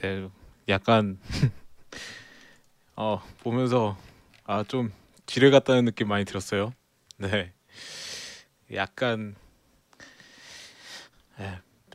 [0.00, 0.28] 네,
[0.68, 1.18] 약간
[2.94, 3.98] 어 보면서
[4.44, 4.92] 아 좀
[5.26, 6.72] 지뢰 같다는 느낌 많이 들었어요.
[7.16, 7.52] 네,
[8.72, 9.34] 약간
[11.40, 11.60] 예,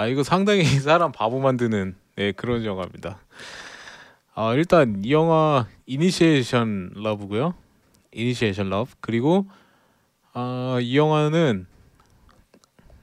[0.00, 3.20] 아, 이거 상당히 사람 바보 만드는 네, 그런 영화입니다.
[4.34, 7.52] 아, 일단 이 영화 Initiation Love고요.
[8.12, 8.94] Initiation Love.
[9.00, 9.46] 그리고
[10.32, 11.66] 아, 이 영화는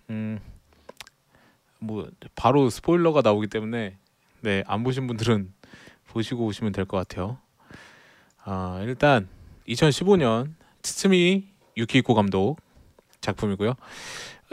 [0.10, 0.39] 음,
[1.77, 3.95] 뭐 바로 스포일러가 나오기 때문에
[4.41, 5.53] 네, 안 보신 분들은
[6.07, 7.38] 보시고 오시면 될 것 같아요.
[8.43, 9.29] 아, 일단
[9.67, 11.45] 2015년 츠츠미
[11.77, 12.57] 유키코 감독
[13.21, 13.75] 작품이고요.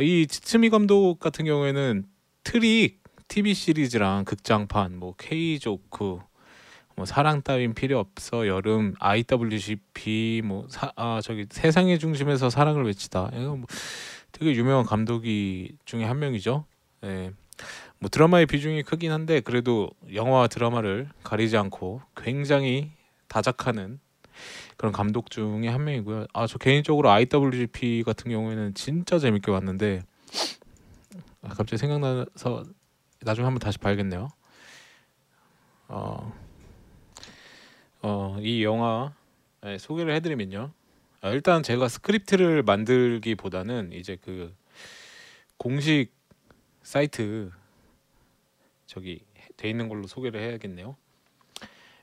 [0.01, 2.13] 이 츠츠미 감독 같은 경우에는
[2.45, 6.19] Trick TV 시리즈랑 극장판, 뭐 케이조쿠,
[6.95, 13.31] 뭐 사랑 따윈 필요 없어, 여름, IWGP, 뭐 사, 아 저기 세상의 중심에서 사랑을 외치다.
[13.35, 13.67] 이거 뭐
[14.31, 16.65] 되게 유명한 감독이 중에 한 명이죠.
[17.01, 17.31] 네.
[17.99, 22.93] 뭐 드라마의 비중이 크긴 한데 그래도 영화와 드라마를 가리지 않고 굉장히
[23.29, 23.99] 다작하는
[24.77, 26.27] 그런 감독 중에 한 명이고요.
[26.33, 30.64] 아 저 개인적으로 IWGP 같은 경우에는 진짜 재밌게 봤는데 아,
[31.51, 32.65] 갑자기 생각나서
[33.21, 34.29] 나중에 한번 다시 봐야겠네요.
[35.89, 36.33] 어,
[38.03, 39.15] 어, 이 영화
[39.63, 40.73] 네, 소개를 해드리면요.
[41.23, 44.55] 아, 일단 제가 스크립트를 만들기보다는 이제 그
[45.57, 46.13] 공식
[46.83, 47.51] 사이트
[48.87, 49.25] 저기
[49.57, 50.97] 돼 있는 걸로 소개를 해야겠네요.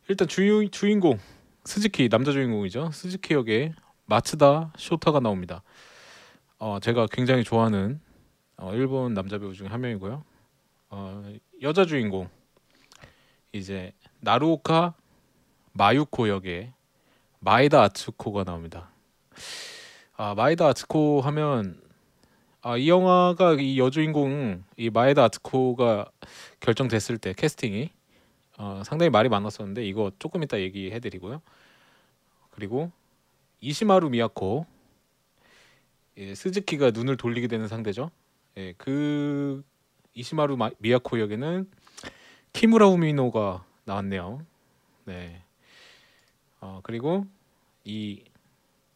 [0.07, 1.19] 일단 주인 주인공
[1.65, 2.89] 스즈키 남자 주인공이죠.
[2.91, 3.75] 스즈키 역의
[4.05, 5.61] 마츠다 쇼타가 나옵니다.
[6.57, 8.01] 어 제가 굉장히 좋아하는
[8.61, 10.23] 어, 일본 남자 배우 중에 한 명이고요.
[10.91, 12.29] 어, 여자 주인공
[13.53, 14.93] 이제 나루오카
[15.71, 16.71] 마유코 역의
[17.39, 18.91] 마에다 아츠코가 나옵니다.
[20.15, 21.81] 아 마에다 아츠코 하면
[22.61, 26.11] 아, 이 영화가 이 여주인공 이 마에다 아츠코가
[26.59, 27.89] 결정됐을 때 캐스팅이
[28.59, 31.41] 어, 상당히 말이 많았었는데 이거 조금 이따 얘기해드리고요.
[32.51, 32.91] 그리고
[33.59, 34.67] 이시마루 미야코
[36.17, 38.11] 예, 스즈키가 눈을 돌리게 되는 상대죠.
[38.57, 39.63] 예, 그
[40.13, 41.69] 이시마루 마, 미야코 역에는
[42.53, 44.45] 키무라 후미노가 나왔네요.
[45.05, 45.43] 네.
[46.59, 47.25] 어, 그리고
[47.85, 48.23] 이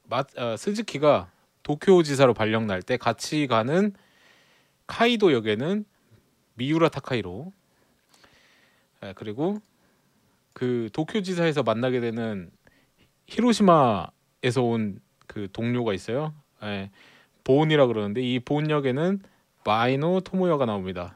[0.04, 1.32] 마, 어, 스즈키가
[1.64, 3.94] 도쿄 지사로 발령 날 때 같이 가는
[4.88, 5.86] 카이도 역에는
[6.56, 7.52] 미유라 타카이로
[9.04, 9.60] 예, 그리고
[10.54, 12.52] 그 도쿄 지사에서 만나게 되는
[13.28, 16.34] 히로시마에서 온 그 동료가 있어요.
[16.64, 16.92] 예,
[17.44, 19.22] 보온이라 그러는데 이 보온 역에는
[19.66, 21.16] 마이노 토모야가 나옵니다.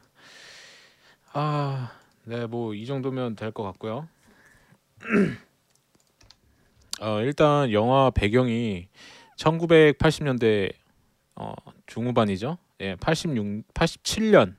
[1.32, 1.92] 아,
[2.24, 4.08] 네, 뭐 이 정도면 될 것 같고요.
[7.00, 8.88] 어, 일단 영화 배경이
[9.36, 10.72] 1980년대
[11.36, 11.54] 어,
[11.86, 12.58] 중후반이죠.
[12.80, 14.56] 예, 86 87년.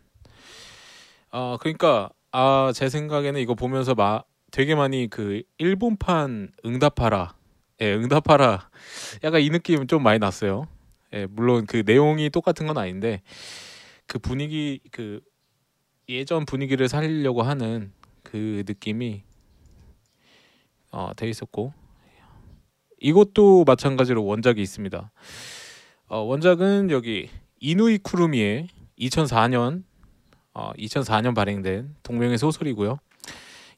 [1.32, 7.36] 어, 그러니까 아, 제 생각에는 이거 보면서 마, 되게 많이 그 일본판 응답하라.
[7.82, 8.69] 예, 응답하라.
[9.23, 10.67] 약간 이 느낌 좀 많이 났어요.
[11.13, 13.21] 예, 물론 그 내용이 똑같은 건 아닌데
[14.12, 15.21] 그 분위기 그
[16.10, 17.93] 예전 분위기를 살리려고 하는
[18.24, 19.24] 그 느낌이
[20.91, 21.74] 어, 돼 있었고
[23.00, 25.12] 이것도 마찬가지로 원작이 있습니다.
[26.08, 27.30] 어, 원작은 여기
[27.62, 28.67] 이누이 쿠루미의
[29.00, 29.86] 2004년
[30.54, 33.00] 어, 2004년 발행된 동명의 소설이고요.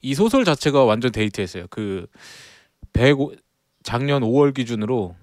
[0.02, 1.68] 이 소설 자체가 완전 대히트했어요.
[1.70, 2.08] 그
[2.94, 3.18] 100,
[3.84, 5.16] 작년 5월 기준으로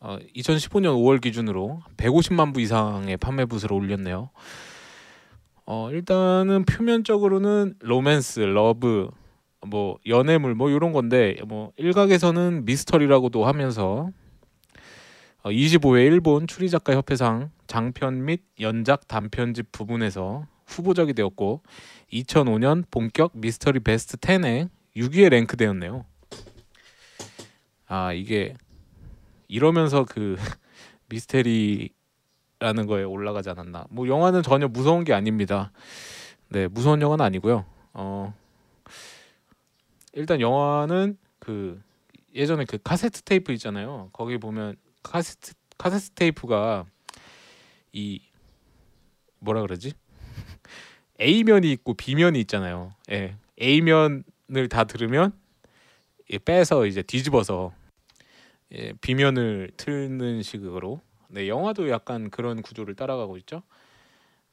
[0.00, 4.30] 어, 2015년 5월 기준으로 150만 부 이상의 판매 부수를 올렸네요.
[5.66, 9.10] 어, 일단은 표면적으로는 로맨스, 러브,
[9.66, 14.08] 뭐 연애물 뭐 이런 건데 뭐 일각에서는 미스터리라고도 하면서
[15.42, 21.62] 어, 25회 일본 추리작가 협회상 장편 및 연작 단편집 부분에서 후보작이 되었고
[22.12, 26.06] 2005년 본격 미스터리 베스트 10에 6위에 랭크되었네요.
[27.86, 28.54] 아 이게
[29.50, 30.36] 이러면서 그
[31.08, 33.86] 미스테리라는 거에 올라가지 않았나.
[33.90, 35.72] 뭐 영화는 전혀 무서운 게 아닙니다.
[36.48, 37.64] 네 무서운 영화는 아니고요.
[37.92, 38.32] 어
[40.12, 41.82] 일단 영화는 그
[42.32, 44.10] 예전에 그 카세트 테이프 있잖아요.
[44.12, 46.84] 거기 보면 카세트 카세트 테이프가
[47.92, 48.20] 이
[49.40, 49.94] 뭐라 그러지?
[51.20, 52.92] A 면이 있고 B 면이 있잖아요.
[53.10, 53.34] 예.
[53.60, 55.32] A 면을 다 들으면
[56.30, 57.72] 예, 빼서 이제 뒤집어서
[58.72, 61.00] 예, B 면을 틀는 식으로.
[61.28, 63.62] 네, 영화도 약간 그런 구조를 따라가고 있죠.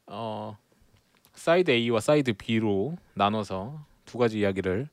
[0.06, 0.56] 어,
[1.34, 4.88] Side A와 Side B로 나눠서 두 가지 이야기를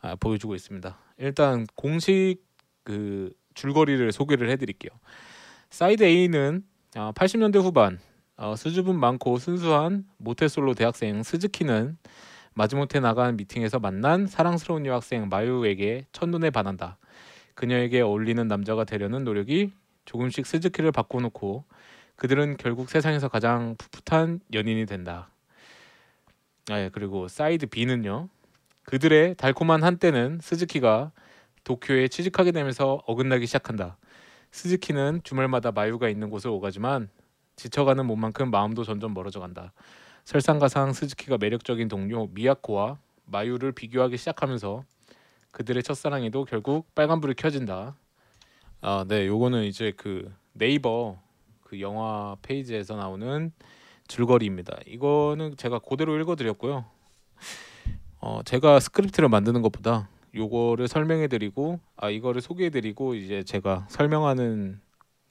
[0.00, 0.98] 아, 보여주고 있습니다.
[1.18, 2.36] 일단 공식
[2.84, 4.90] 그 줄거리를 소개를 해드릴게요.
[5.70, 6.64] Side A는
[6.96, 7.98] 어, 80년대 후반
[8.36, 11.96] 어, 수줍음 많고 순수한 모태솔로 대학생 스즈키는
[12.54, 16.98] 마지못해 나간 미팅에서 만난 사랑스러운 여학생 마유에게 첫눈에 반한다.
[17.54, 19.72] 그녀에게 어울리는 남자가 되려는 노력이
[20.04, 21.64] 조금씩 스즈키를 바꿔놓고
[22.16, 25.30] 그들은 결국 세상에서 가장 풋풋한 연인이 된다.
[26.70, 28.28] 아, 예, 그리고 사이드 B는요.
[28.84, 31.12] 그들의 달콤한 한때는 스즈키가
[31.64, 33.96] 도쿄에 취직하게 되면서 어긋나기 시작한다.
[34.52, 37.08] 스즈키는 주말마다 마유가 있는 곳을 오가지만
[37.56, 39.72] 지쳐가는 몸만큼 마음도 점점 멀어져 간다.
[40.24, 44.84] 설상가상 스즈키가 매력적인 동료 미야코와 마유를 비교하기 시작하면서
[45.54, 47.96] 그들의 첫사랑에도 결국 빨간불이 켜진다.
[48.80, 51.16] 아, 네, 요거는 이제 그 네이버
[51.62, 53.52] 그 영화 페이지에서 나오는
[54.08, 54.76] 줄거리입니다.
[54.84, 56.84] 이거는 제가 그대로 읽어드렸고요.
[58.20, 64.80] 어, 제가 스크립트를 만드는 것보다 요거를 설명해드리고 아 이거를 소개해드리고 이제 제가 설명하는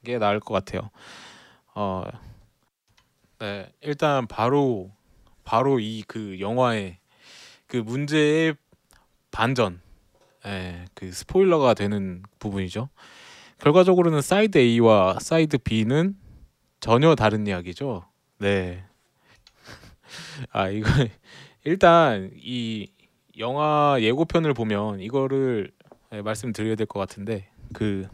[0.06, 0.90] 게 나을 것 같아요.
[1.76, 2.06] 어,
[3.40, 4.90] 네, 일단 바로
[5.44, 6.98] 바로 이 그 영화의
[7.68, 8.56] 그 문제의
[9.32, 9.82] 반전,
[10.45, 12.89] 예, 그 스포일러가 되는 부분이죠.
[13.60, 16.17] 결과적으로는 사이드 A와 사이드 B는
[16.79, 18.06] 전혀 다른 이야기죠.
[18.39, 18.84] 네.
[20.51, 20.89] 아 이거
[21.63, 22.91] 일단 이
[23.38, 25.71] 영화 예고편을 보면 이거를
[26.13, 28.08] 예, 말씀드려야 될 것 같은데 그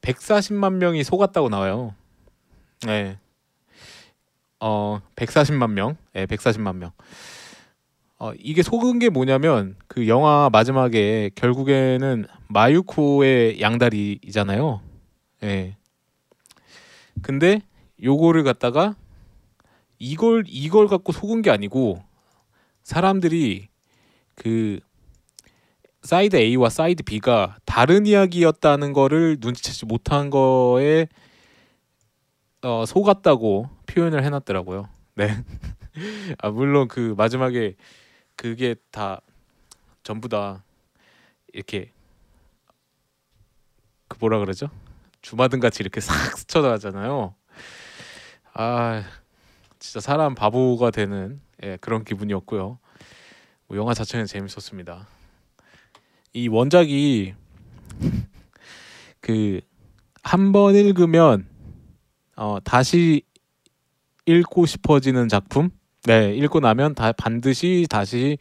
[0.00, 1.94] 140만 명이 속았다고 나와요.
[2.86, 3.18] 네.
[4.60, 5.96] 어 140만 명.
[6.12, 6.92] 네, 140만 명.
[8.20, 14.82] 어 이게 속은 게 뭐냐면 그 영화 마지막에 결국에는 마유코의 양다리잖아요.
[15.42, 15.46] 예.
[15.46, 15.76] 네.
[17.22, 17.62] 근데
[18.02, 18.94] 요거를 갖다가
[19.98, 22.02] 이걸 이걸 갖고 속은 게 아니고
[22.82, 23.68] 사람들이
[24.34, 24.80] 그
[26.02, 31.08] 사이드 A와 사이드 B가 다른 이야기였다는 거를 눈치채지 못한 거에
[32.60, 34.90] 어, 속았다고 표현을 해놨더라고요.
[35.14, 35.42] 네.
[36.42, 37.76] 아, 물론 그 마지막에
[38.40, 39.20] 그게 다
[40.02, 40.64] 전부 다
[41.52, 41.92] 이렇게
[44.08, 44.70] 그 뭐라 그러죠?
[45.20, 47.34] 주마등 같이 이렇게 싹 스쳐나잖아요.
[48.54, 49.04] 아
[49.78, 52.78] 진짜 사람 바보가 되는 예, 그런 기분이었고요.
[53.66, 55.06] 뭐 영화 자체는 재밌었습니다.
[56.32, 57.34] 이 원작이
[59.20, 59.60] 그
[60.22, 61.46] 한 번 읽으면
[62.36, 63.22] 어, 다시
[64.24, 65.70] 읽고 싶어지는 작품.
[66.04, 68.38] 네, 읽고 나면 다 반드시 다시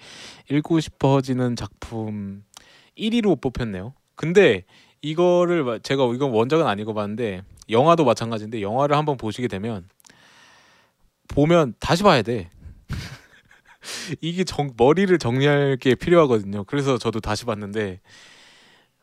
[0.50, 2.44] 읽고 싶어지는 작품
[2.98, 3.94] 1위로 뽑혔네요.
[4.16, 4.64] 근데
[5.02, 9.88] 이거를 제가 이건 원작은 안 읽어봤는데 영화도 마찬가지인데 영화를 한번 보시게 되면
[11.28, 12.50] 보면 다시 봐야 돼.
[14.22, 16.64] 이게 정, 머리를 정리할 게 필요하거든요.
[16.64, 18.00] 그래서 저도 다시 봤는데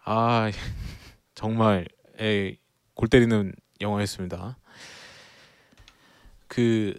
[0.05, 0.51] 아
[1.35, 1.87] 정말
[2.21, 2.57] 에,
[2.95, 4.57] 골 때리는 영화였습니다.
[6.49, 6.95] 그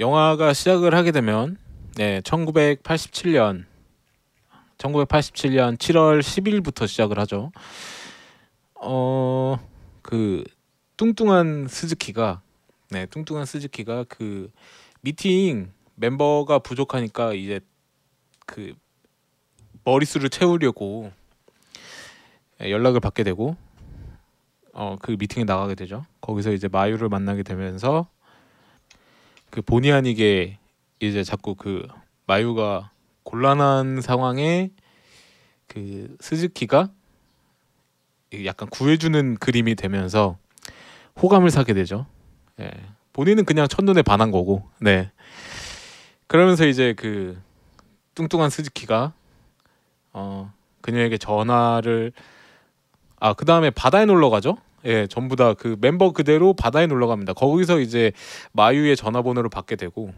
[0.00, 1.56] 영화가 시작을 하게 되면
[1.96, 3.64] 네 1987년
[4.78, 7.52] 1987년 7월 10일부터 시작을 하죠.
[8.74, 9.58] 어
[10.02, 10.42] 그
[10.96, 12.42] 뚱뚱한 스즈키가
[12.90, 14.50] 네 뚱뚱한 스즈키가 그
[15.00, 17.60] 미팅 멤버가 부족하니까 이제
[18.46, 18.74] 그
[19.84, 21.12] 머릿수를 채우려고
[22.60, 23.56] 예, 연락을 받게 되고
[24.74, 26.04] 어 그 미팅에 나가게 되죠.
[26.20, 28.08] 거기서 이제 마유를 만나게 되면서
[29.52, 30.58] 그 본의 아니게
[30.98, 31.86] 이제 자꾸 그
[32.26, 32.90] 마유가
[33.22, 34.70] 곤란한 상황에
[35.68, 36.90] 그 스즈키가
[38.46, 40.38] 약간 구해주는 그림이 되면서
[41.20, 42.06] 호감을 사게 되죠.
[42.60, 42.70] 예.
[43.12, 45.10] 본인은 그냥 첫눈에 반한 거고, 네.
[46.28, 47.38] 그러면서 이제 그
[48.14, 49.12] 뚱뚱한 스즈키가
[50.14, 50.50] 어
[50.80, 52.12] 그녀에게 전화를
[53.20, 54.56] 아 그 다음에 바다에 놀러 가죠.
[54.84, 57.32] 예, 전부 다 그 멤버 그대로 바다에 놀러 갑니다.
[57.32, 58.12] 거기서 이제
[58.52, 60.12] 마유의 전화번호를 받게 되고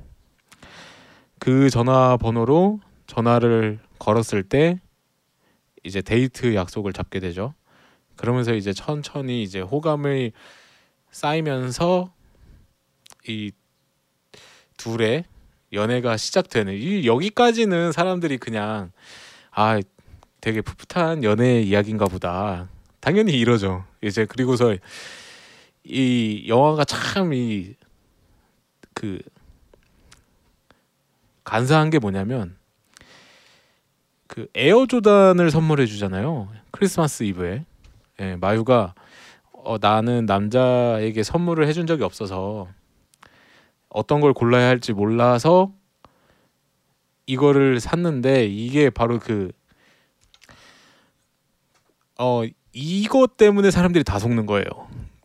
[1.39, 4.81] 그 전화번호로 전화를 걸었을 때
[5.83, 7.55] 이제 데이트 약속을 잡게 되죠.
[8.17, 10.33] 그러면서 이제 천천히 이제 호감을
[11.11, 12.13] 쌓이면서
[13.29, 13.53] 이
[14.77, 15.25] 둘의
[15.73, 18.93] 연애가 시작되는 이 여기까지는 사람들이 그냥
[19.51, 19.81] 아
[20.41, 22.69] 되게 풋풋한 연애 이야기인가 보다
[23.05, 23.85] 당연히 이러죠.
[24.03, 24.75] 이제 그리고서
[25.85, 27.75] 이 영화가 참 이
[28.95, 29.19] 그
[31.45, 32.57] 간사한 게 뭐냐면
[34.27, 36.49] 그 에어 조단을 선물해 주잖아요.
[36.71, 37.67] 크리스마스 이브에.
[38.21, 38.95] 예, 마유가
[39.53, 42.69] 어, 나는 남자에게 선물을 해준 적이 없어서
[43.89, 45.73] 어떤 걸 골라야 할지 몰라서
[47.27, 49.51] 이거를 샀는데 이게 바로 그
[52.19, 52.43] 어,
[52.75, 54.67] 이것 때문에 사람들이 다 속는 거예요.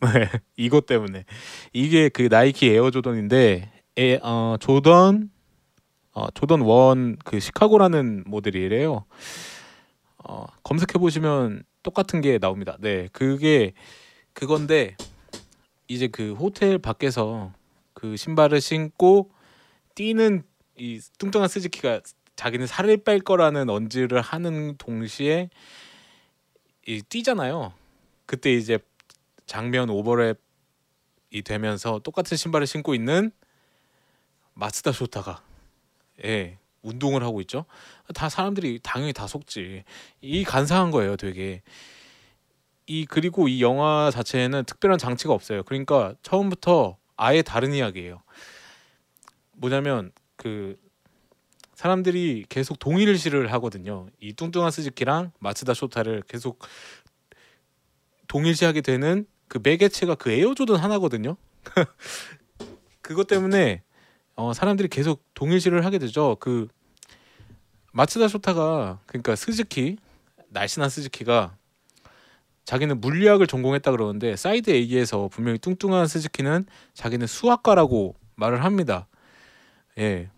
[0.02, 1.24] 네, 이것 때문에
[1.72, 5.30] 이게 그 나이키 에어 조던인데 에, 어, 조던
[6.12, 9.04] 어, 조던 원 그 시카고라는 모델이래요.
[10.24, 12.76] 어, 검색해 보시면 똑같은 게 나옵니다.
[12.80, 13.72] 네, 그게
[14.32, 14.96] 그건데
[15.88, 17.52] 이제 그 호텔 밖에서
[17.94, 19.30] 그 신발을 신고
[19.94, 20.44] 뛰는
[20.78, 22.00] 이 뚱뚱한 스즈키가
[22.36, 25.50] 자기는 살을 뺄 거라는 언지를 하는 동시에
[26.90, 27.72] 이 뛰잖아요.
[28.26, 28.76] 그때 이제
[29.46, 33.30] 장면 오버랩이 되면서 똑같은 신발을 신고 있는
[34.54, 35.40] 마츠다 쇼타가
[36.24, 37.64] 예 운동을 하고 있죠.
[38.12, 39.84] 다 사람들이 당연히 다 속지.
[40.20, 41.62] 이 간사한 거예요, 되게.
[42.86, 45.62] 이 그리고 이 영화 자체에는 특별한 장치가 없어요.
[45.62, 48.20] 그러니까 처음부터 아예 다른 이야기예요.
[49.52, 50.76] 뭐냐면 그
[51.80, 54.06] 사람들이 계속 동일시를 하거든요.
[54.20, 56.58] 이 뚱뚱한 스즈키랑 마츠다 쇼타를 계속
[58.28, 61.38] 동일시하게 되는 그 매개체가 그 에어조던 하나거든요.
[63.00, 63.82] 그것 때문에
[64.36, 66.36] 어, 사람들이 계속 동일시를 하게 되죠.
[66.38, 66.68] 그
[67.94, 69.96] 마츠다 쇼타가 그러니까 스즈키
[70.50, 71.56] 날씬한 스즈키가
[72.66, 79.06] 자기는 물리학을 전공했다 그러는데 사이드 A에서 분명히 뚱뚱한 스즈키는 자기는 수학과라고 말을 합니다.
[79.96, 80.28] 예.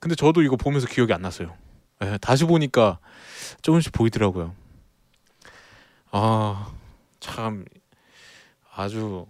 [0.00, 1.54] 근데 저도 이거 보면서 기억이 안 났어요.
[2.02, 2.98] 예, 다시 보니까
[3.62, 4.54] 조금씩 보이더라고요.
[6.10, 6.72] 아,
[7.20, 7.64] 참
[8.74, 9.26] 아주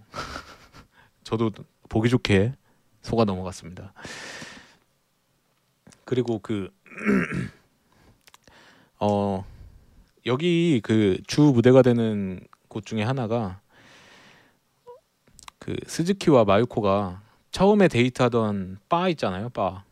[1.23, 1.51] 저도
[1.89, 2.53] 보기 좋게
[3.01, 3.93] 속아 넘어갔습니다.
[6.05, 6.69] 그리고 그
[8.99, 9.45] 어,
[10.25, 13.59] 여기 그 주 무대가 되는 곳 중에 하나가
[15.59, 19.83] 그 스즈키와 마유코가 처음에 데이트하던 바 있잖아요, 바.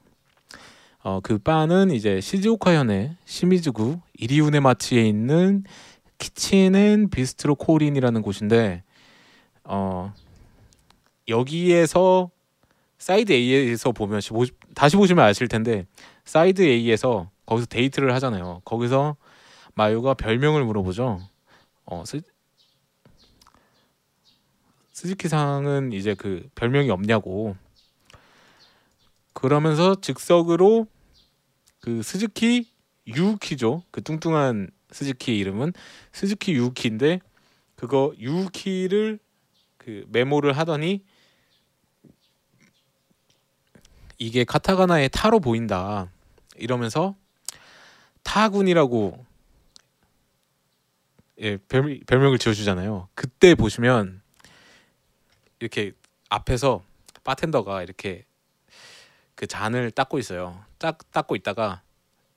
[1.02, 5.64] 어, 그 바는 이제 시즈오카현의 시미즈구 이리우네마치에 있는
[6.18, 8.84] Kitchen and Bistro 코린이라는 곳인데
[9.64, 10.14] 어,
[11.30, 12.30] 여기에서
[12.98, 14.20] 사이드 A에서 보면
[14.76, 15.86] 다시 보시면 아실 텐데
[16.26, 18.62] 사이드 A에서 거기서 데이트를 하잖아요.
[18.66, 19.16] 거기서
[19.76, 21.22] 마유가 별명을 물어보죠.
[21.86, 22.20] 어, 스,
[24.92, 27.56] 스즈키상은 이제 그 별명이 없냐고.
[29.40, 30.86] 그러면서 즉석으로
[31.80, 32.70] 그 스즈키
[33.08, 33.84] 유키죠.
[33.90, 35.72] 그 뚱뚱한 스즈키 이름은
[36.12, 37.22] 스즈키 유키인데
[37.78, 39.18] 그거 유키를
[39.78, 41.06] 그 메모를 하더니
[44.18, 46.12] 이게 카타가나의 타로 보인다
[46.58, 47.16] 이러면서
[48.24, 49.26] 타군이라고
[51.40, 53.08] 예, 별, 별명을 지어주잖아요.
[53.16, 54.22] 그때 보시면
[55.62, 55.94] 이렇게
[56.28, 56.84] 앞에서
[57.24, 58.26] 바텐더가 이렇게
[59.40, 60.66] 그 잔을 닦고 있어요.
[60.80, 61.82] 딱 닦고 있다가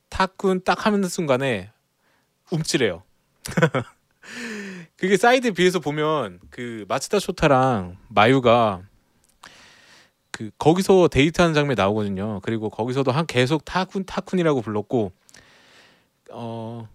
[0.09, 1.73] 타쿤 딱 하는 순간에
[2.53, 3.03] 움찔해요.
[4.97, 8.83] 그게 사이드 B에서 보면 그 마츠다 쇼타랑 마유가
[10.31, 12.39] 그 거기서 데이트하는 장면이 나오거든요.
[12.45, 15.11] 그리고 거기서도 한 계속 타쿤 타쿤이라고 불렀고
[16.31, 16.89] 어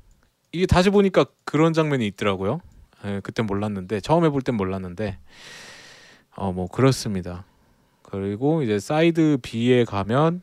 [0.53, 2.62] 이게 다시 보니까 그런 장면이 있더라고요.
[3.03, 5.20] 예, 그때 몰랐는데 처음에 볼 땐 몰랐는데
[6.38, 7.43] 어 뭐 그렇습니다.
[8.10, 10.41] 그리고 이제 사이드 B에 가면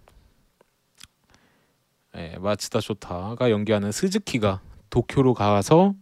[2.17, 4.61] 예, 마츠다 쇼타가 연기하는 스즈키가
[4.91, 5.95] 도쿄로 가서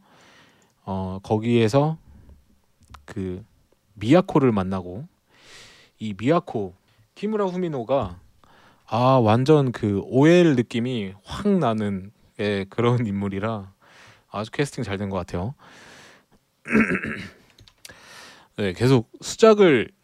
[0.84, 1.98] 어 거기에서
[3.04, 3.44] 그
[3.94, 5.06] 미야코를 만나고
[6.00, 6.74] 이 미야코
[7.14, 8.18] 키무라 후미노가
[8.86, 12.10] 아 완전 그 OL 느낌이 확 나는
[12.40, 13.72] 예, 그런 인물이라
[14.32, 15.54] 아주 캐스팅 잘 된 것 같아요.
[18.56, 20.01] 네, 계속 수작을 예,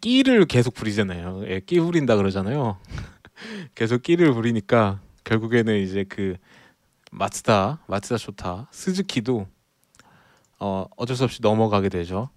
[0.00, 1.42] 끼를 계속 부리잖아요.
[1.46, 2.78] 예, 끼 부린다 그러잖아요.
[3.74, 6.36] 계속 끼를 부리니까 결국에는 이제 그
[7.12, 9.46] 마츠다 마츠다 쇼타 스즈키도
[10.58, 12.30] 어 어쩔 수 없이 넘어가게 되죠.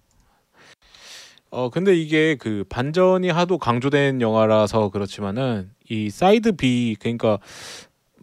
[1.50, 7.38] 어 근데 이게 그 반전이 하도 강조된 영화라서 그렇지만은 이 사이드 B 그러니까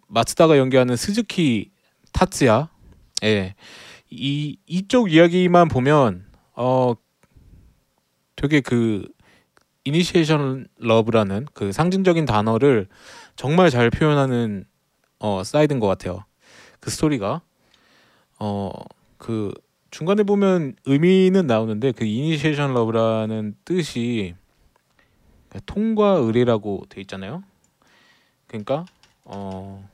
[0.08, 1.72] 마츠다가 연기하는 스즈키
[2.14, 2.70] 타츠야
[3.24, 3.56] 예.
[4.10, 6.96] 이 이쪽 이야기만 보면 어
[8.40, 9.06] 되게 그
[9.84, 12.88] Initiation Love라는 그 상징적인 단어를
[13.36, 14.64] 정말 잘 표현하는
[15.20, 16.24] 어 사이드인 것 같아요.
[16.80, 17.42] 그 스토리가
[18.40, 18.72] 어
[19.18, 19.52] 그
[19.92, 24.34] 중간에 보면 의미는 나오는데 그 Initiation Love라는 뜻이
[25.66, 27.44] 통과 의례라고 돼 있잖아요.
[28.48, 28.86] 그러니까
[29.26, 29.86] 어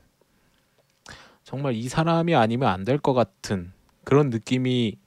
[1.44, 3.72] 정말 이 사람이 아니면 안 될 것 같은
[4.04, 4.98] 그런 느낌이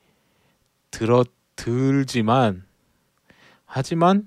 [0.91, 1.25] 들어
[1.55, 2.65] 들지만
[3.69, 4.27] 하지만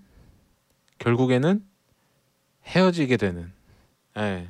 [1.00, 1.66] 결국에는
[2.64, 3.52] 헤어지게 되는.
[4.18, 4.48] 예.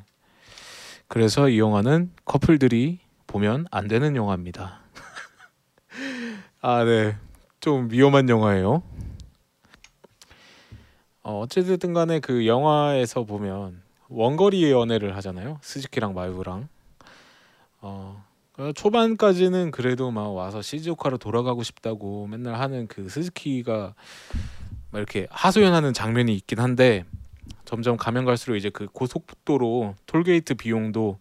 [1.07, 4.81] 그래서 이 영화는 커플들이 보면 안 되는 영화입니다.
[6.61, 7.15] 아, 네.
[7.61, 8.83] 좀 위험한 영화예요.
[11.23, 15.59] 어, 어찌됐든 간에 그 영화에서 보면 원거리 연애를 하잖아요.
[15.61, 16.67] 스즈키랑 마유랑.
[17.79, 18.25] 어,
[18.57, 23.95] 어, 초반까지는 그래도 막 와서 시즈오카로 돌아가고 싶다고 맨날 하는 그 스즈키가
[24.91, 27.05] 막 이렇게 하소연하는 장면이 있긴 한데
[27.65, 31.17] 점점 가면 갈수록 이제 그 고속도로 톨게이트 비용도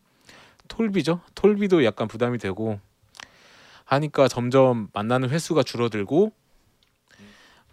[0.69, 2.81] 톨비죠 톨비도 약간 부담이 되고
[3.85, 6.33] 하니까 점점 만나는 횟수가 줄어들고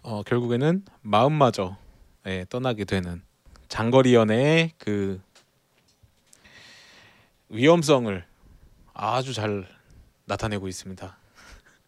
[0.02, 1.76] 어 결국에는 마음마저
[2.26, 3.22] 예, 떠나게 되는
[3.68, 5.20] 장거리 연애의 그
[7.48, 8.24] 위험성을
[8.94, 9.66] 아주 잘
[10.26, 11.16] 나타내고 있습니다.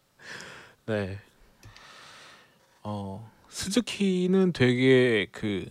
[0.87, 1.19] 네.
[2.83, 5.65] 어, 스즈키는 되게 그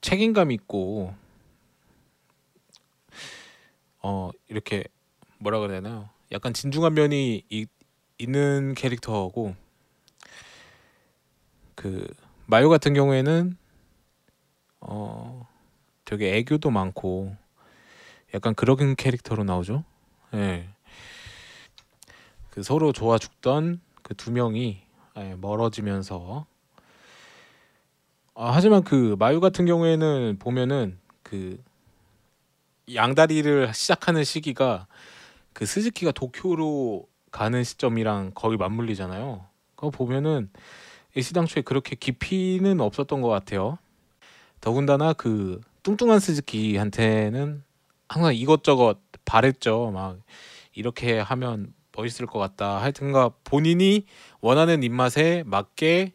[0.00, 1.12] 책임감 있고
[4.00, 4.84] 어, 이렇게
[5.38, 6.08] 뭐라 그래야 되나요?
[6.30, 7.66] 약간 진중한 면이 이,
[8.18, 9.56] 있는 캐릭터고
[11.74, 12.06] 그
[12.46, 13.56] 마요 같은 경우에는
[14.80, 15.48] 어,
[16.04, 17.36] 되게 애교도 많고
[18.32, 19.84] 약간 그런 캐릭터로 나오죠.
[20.34, 20.68] 예.
[22.50, 24.82] 그 서로 좋아 죽던 그 두 명이
[25.16, 26.46] 예, 멀어지면서
[28.40, 31.60] 아, 하지만 그 마유 같은 경우에는 보면은 그
[32.94, 34.86] 양다리를 시작하는 시기가
[35.52, 39.44] 그 스즈키가 도쿄로 가는 시점이랑 거의 맞물리잖아요.
[39.74, 40.50] 그거 보면은
[41.20, 43.76] 시당초에 그렇게 깊이는 없었던 것 같아요.
[44.60, 47.64] 더군다나 그 뚱뚱한 스즈키한테는
[48.08, 49.90] 항상 이것저것 바랬죠.
[49.92, 50.16] 막
[50.74, 52.80] 이렇게 하면 멋있을 것 같다.
[52.80, 54.06] 하여튼가 본인이
[54.40, 56.12] 원하는 입맛에 맞게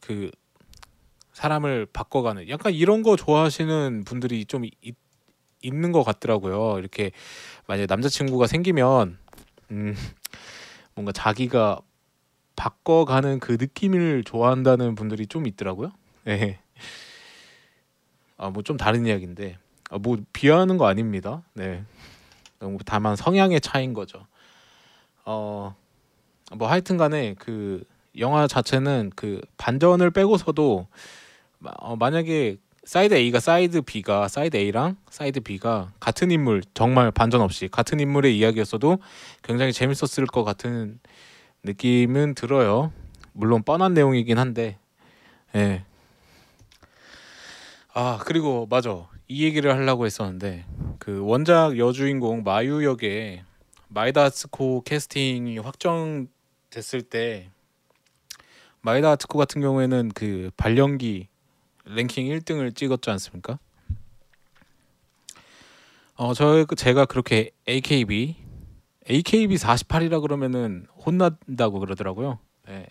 [0.00, 0.30] 그
[1.40, 4.96] 사람을 바꿔가는 약간 이런 거 좋아하시는 분들이 좀 있,
[5.62, 6.78] 있는 것 같더라고요.
[6.78, 7.10] 이렇게
[7.66, 9.18] 만약에 남자친구가 생기면
[9.70, 9.94] 음,
[10.94, 11.80] 뭔가 자기가
[12.56, 15.92] 바꿔가는 그 느낌을 좋아한다는 분들이 좀 있더라고요.
[16.24, 16.58] 네.
[18.38, 19.58] 아 뭐 좀 다른 이야기인데
[19.90, 21.42] 아, 뭐 비하하는 거 아닙니다.
[21.52, 21.84] 네.
[22.86, 24.26] 다만 성향의 차이인 거죠.
[25.26, 25.76] 어,
[26.54, 27.84] 뭐 하여튼 간에 그
[28.18, 30.96] 영화 자체는 그 반전을 빼고서도 마-
[31.62, 37.68] 어, 만약에 사이드 A가 사이드 B가 사이드 A랑 사이드 B가 같은 인물 정말 반전 없이
[37.68, 38.98] 같은 인물의 이야기였어도
[39.42, 41.00] 굉장히 재밌었을 것 같은
[41.64, 42.92] 느낌은 들어요.
[43.32, 44.78] 물론 뻔한 내용이긴 한데,
[45.54, 45.84] 예.
[47.92, 50.64] 아 그리고 맞아 이 얘기를 하려고 했었는데
[50.98, 53.42] 그 원작 여주인공 마유 역에
[53.88, 57.50] 마이다 아츠코 캐스팅이 확정됐을 때
[58.82, 61.28] 마이다 아츠코 같은 경우에는 그 발연기
[61.86, 63.58] 랭킹 1등을 찍었지 않습니까?
[66.16, 68.36] 어, 저 제가 그렇게 AKB
[69.08, 72.38] AKB 48이라 그러면은 혼난다고 그러더라고요.
[72.68, 72.86] 예,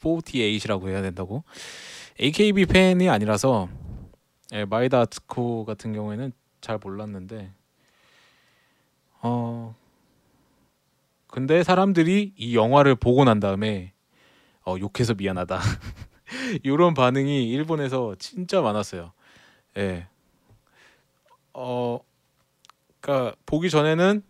[0.00, 1.44] 48이라고 해야 된다고.
[2.20, 3.68] AKB 팬이 아니라서
[4.52, 7.52] 예, 마이다 아츠코 같은 경우에는 잘 몰랐는데
[9.22, 9.76] 어
[11.28, 13.92] 근데 사람들이 이 영화를 보고 난 다음에
[14.66, 15.60] 어, 욕해서 미안하다
[16.62, 19.12] 이런 반응이 일본에서 진짜 많았어요.
[19.78, 20.06] 예.
[21.52, 22.00] 어,
[23.00, 24.22] 그러니까 보기 전에는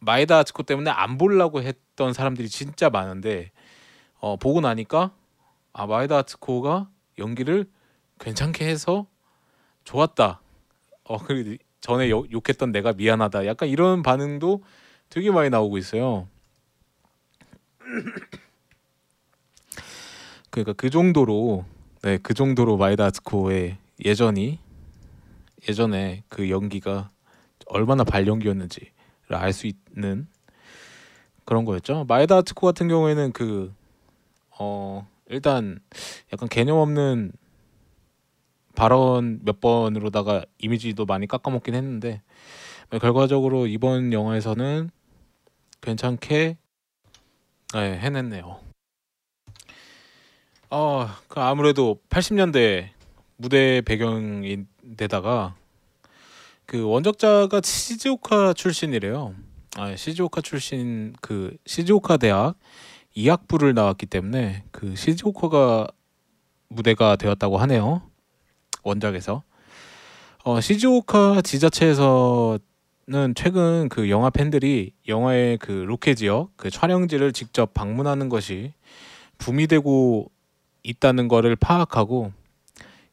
[0.00, 3.50] 마에다 아츠코 때문에 안 보려고 했던 사람들이 진짜 많은데
[4.20, 5.12] 어, 보고 나니까
[5.72, 7.66] 아 마에다 아츠코가 연기를
[8.20, 9.06] 괜찮게 해서
[9.84, 10.40] 좋았다.
[11.04, 13.46] 어 그리고 전에 욕- 욕했던 내가 미안하다.
[13.46, 14.62] 약간 이런 반응도
[15.08, 16.28] 되게 많이 나오고 있어요.
[20.50, 21.64] 그러니까 그 정도로
[22.02, 24.58] 네, 그 정도로 마에다 아츠코의 예전이
[25.68, 27.10] 예전에 그 연기가
[27.66, 28.90] 얼마나 발연기였는지를
[29.30, 30.26] 알 수 있는
[31.44, 32.04] 그런 거였죠.
[32.08, 33.72] 마에다 아츠코 같은 경우에는 그
[34.58, 35.78] 어 일단
[36.32, 37.32] 약간 개념 없는
[38.74, 42.22] 발언 몇 번으로다가 이미지도 많이 깎아먹긴 했는데
[43.00, 44.90] 결과적으로 이번 영화에서는
[45.80, 46.56] 괜찮게
[47.74, 48.60] 네, 해냈네요.
[50.70, 52.90] 어, 그 아무래도 80년대
[53.36, 55.54] 무대 배경인데다가
[56.66, 59.34] 그 원작자가 시즈오카 출신이래요.
[59.76, 62.56] 아, 시즈오카 출신 그 시즈오카 대학
[63.14, 65.88] 이학부를 나왔기 때문에 그 시즈오카가
[66.68, 68.02] 무대가 되었다고 하네요.
[68.82, 69.42] 원작에서.
[70.44, 72.58] 어, 시즈오카 지자체에서는
[73.34, 78.74] 최근 그 영화 팬들이 영화의 그 로케 지역 그 촬영지를 직접 방문하는 것이
[79.38, 80.30] 붐이 되고
[80.88, 82.32] 있다는 거를 파악하고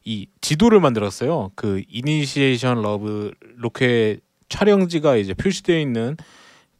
[0.04, 1.50] 이 지도를 만들었어요.
[1.54, 6.16] 그 Initiation Love 로케 촬영지가 이제 표시되어 있는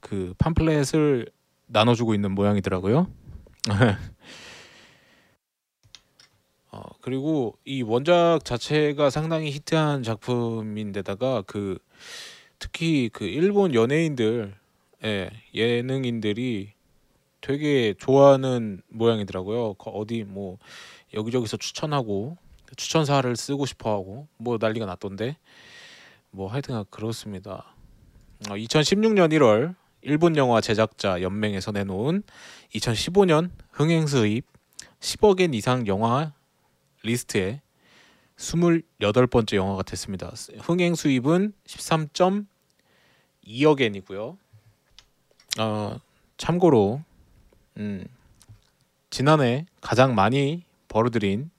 [0.01, 1.29] 그 팜플렛을
[1.67, 3.09] 나눠주고 있는 모양이더라고요.
[6.71, 11.79] 어, 그리고 이 원작 자체가 상당히 히트한 작품인데다가 그
[12.59, 14.55] 특히 그 일본 연예인들,
[15.05, 16.76] 예, 예능인들이
[17.51, 19.75] 되게 좋아하는 모양이더라고요.
[19.75, 20.59] 거- 어디 뭐
[21.15, 22.37] 여기저기서 추천하고
[22.77, 25.37] 추천사를 쓰고 싶어하고 뭐 난리가 났던데
[26.33, 27.73] 뭐 하여튼 그렇습니다.
[28.51, 32.25] 어, 2016년 1월 일본 영화 제작자 연맹에서 내놓은
[32.75, 34.45] 2015년 흥행 수입
[34.99, 36.33] 10억엔 이상 영화
[37.05, 37.63] 리스트에
[38.37, 40.33] 28번째 영화가 됐습니다.
[40.59, 44.37] 흥행 수입은 13.2억엔이고요.
[45.61, 46.01] 어,
[46.39, 47.03] 참고로
[47.79, 48.07] 음,
[49.11, 51.51] 지난해 가장 많이 벌어들인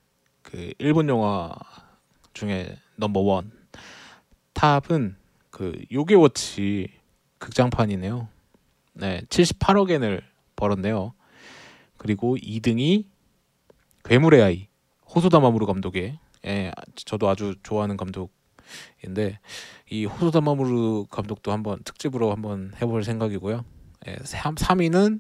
[0.41, 1.53] 그 일본 영화
[2.33, 3.51] 중에 넘버 원
[4.53, 5.15] 탑은
[5.51, 6.87] 그 요게워치
[7.37, 8.27] 극장판이네요.
[8.93, 10.23] 네, 78억 엔을
[10.55, 11.13] 벌었네요.
[11.97, 13.05] 그리고 2등이
[14.03, 14.67] 괴물의 아이
[15.13, 19.39] 호소다 마무르 감독의 예, 저도 아주 좋아하는 감독인데
[19.89, 23.63] 이 호소다 마무르 감독도 한번 특집으로 한번 해볼 생각이고요.
[24.07, 25.19] 예, 3위는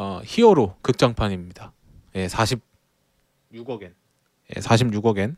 [0.00, 1.72] 어, 히어로 극장판입니다.
[2.14, 3.92] 예, 46억엔.
[4.54, 5.34] 예, 46억엔.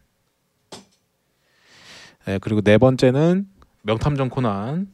[2.29, 3.49] 예, 그리고 네 번째는
[3.81, 4.93] 명탐정 코난.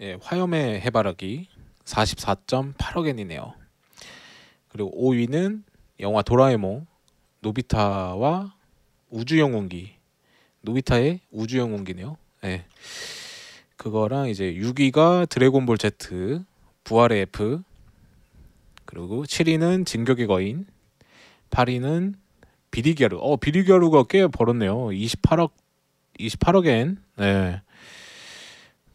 [0.00, 1.46] 예, 화염의 해바라기
[1.84, 3.54] 44.8억엔이네요.
[4.66, 5.62] 그리고 5위는
[6.00, 6.88] 영화 도라에몽
[7.42, 8.52] 노비타와
[9.10, 9.94] 우주영웅기.
[10.62, 12.16] 노비타의 우주영웅기네요.
[12.42, 12.64] 예.
[13.76, 16.42] 그거랑 이제 6위가 드래곤볼 Z
[16.82, 17.62] 부활의 F
[18.96, 20.64] 그리고 7위는 진격의 거인
[21.50, 22.14] 8위는
[22.70, 24.86] 비리갸루 어 비리갸루가 꽤 벌었네요.
[24.86, 25.50] 28억
[26.18, 26.96] 28억엔.
[27.18, 27.60] 네.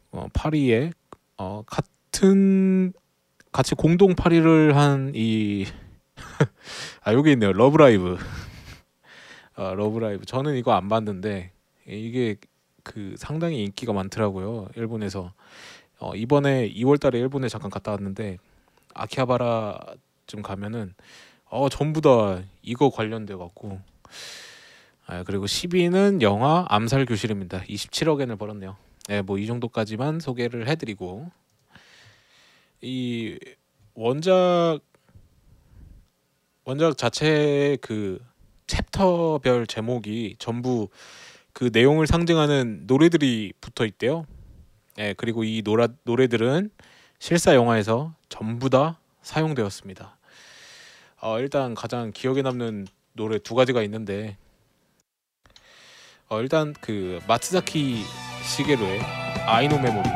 [0.09, 0.91] 어, 8위에
[1.37, 2.93] 어, 같은
[3.51, 5.67] 같이 공동 8위를 한 이
[7.03, 7.53] 아 여기 있네요.
[7.53, 8.17] 러브라이브.
[9.53, 10.25] 아, 러브라이브.
[10.25, 11.51] 저는 이거 안 봤는데
[11.87, 12.37] 이게
[12.83, 15.31] 그 상당히 인기가 많더라고요 일본에서.
[15.99, 18.39] 어, 이번에 2월 달에 일본에 잠깐 갔다 왔는데
[18.93, 19.79] 아키하바라
[20.27, 20.93] 좀 가면은
[21.45, 23.79] 어 전부 다 이거 관련돼 갖고
[25.07, 27.61] 아 그리고 10위는 영화 암살 교실입니다.
[27.63, 28.77] 27억엔을 벌었네요.
[29.09, 31.29] 네, 뭐 이 정도까지만 소개를 해드리고
[32.81, 33.37] 이
[33.95, 34.79] 원작
[36.65, 38.19] 원작 자체의 그
[38.67, 40.87] 챕터별 제목이 전부
[41.53, 44.25] 그 내용을 상징하는 노래들이 붙어 있대요.
[44.99, 46.69] 예, 그리고 이 노라, 노래들은
[47.21, 50.17] 실사 영화에서 전부 다 사용되었습니다.
[51.21, 54.37] 어, 일단 가장 기억에 남는 노래 두 가지가 있는데
[56.29, 58.03] 어, 일단 그 마츠자키
[58.43, 59.01] 시게루의
[59.45, 60.09] 아이노 메모리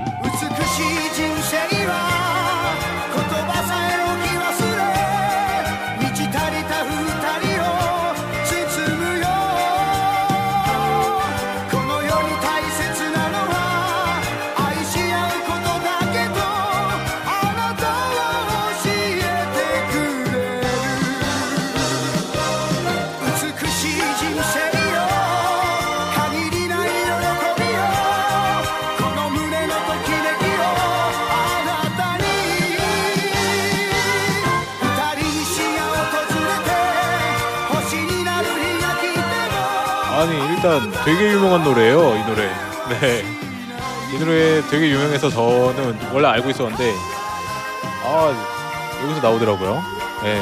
[41.06, 42.50] 되게 유명한 노래예요 이 노래.
[43.00, 43.46] 네
[44.16, 46.94] 이 노래 되게 유명해서 저는 원래 알고 있었는데
[48.06, 49.84] 아 여기서 나오더라고요.
[50.24, 50.42] 네.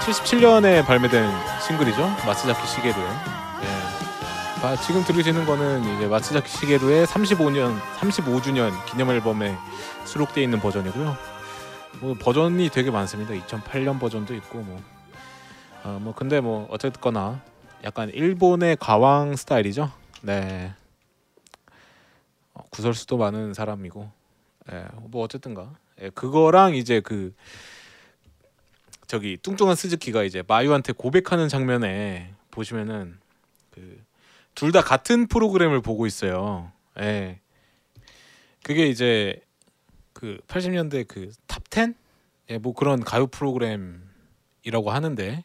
[0.00, 1.28] 77년에 발매된
[1.66, 3.06] 싱글이죠 마츠자키 시게루의.
[3.08, 4.62] 네.
[4.62, 9.56] 아, 지금 들으시는 거는 이제 마츠자키 시게루의 35년 35주년 기념 앨범에
[10.04, 11.16] 수록되어 있는 버전이고요.
[12.00, 13.34] 뭐 버전이 되게 많습니다.
[13.34, 14.80] 2008년 버전도 있고 뭐.
[15.82, 17.40] 아, 뭐 근데 뭐 어쨌거나
[17.84, 19.92] 약간 일본의 가왕 스타일이죠.
[20.22, 20.72] 네.
[22.54, 24.10] 어, 구설수도 많은 사람이고,
[24.72, 27.34] 예, 뭐 어쨌든가, 예, 그거랑 이제 그
[29.06, 33.18] 저기 뚱뚱한 스즈키가 이제 마유한테 고백하는 장면에 보시면은
[33.70, 34.08] 그
[34.58, 36.72] 둘 다 같은 프로그램을 보고 있어요.
[36.98, 37.38] 예.
[38.64, 39.40] 그게 이제
[40.12, 41.94] 그 80년대 그탑 10?
[42.50, 45.44] 예, 뭐 그런 가요 프로그램이라고 하는데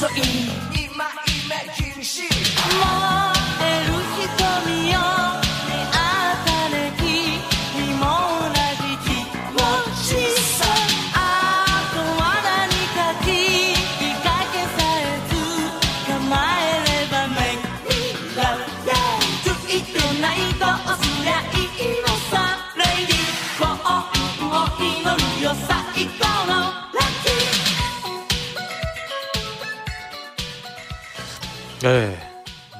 [0.00, 0.47] の誘
[31.80, 32.18] 네.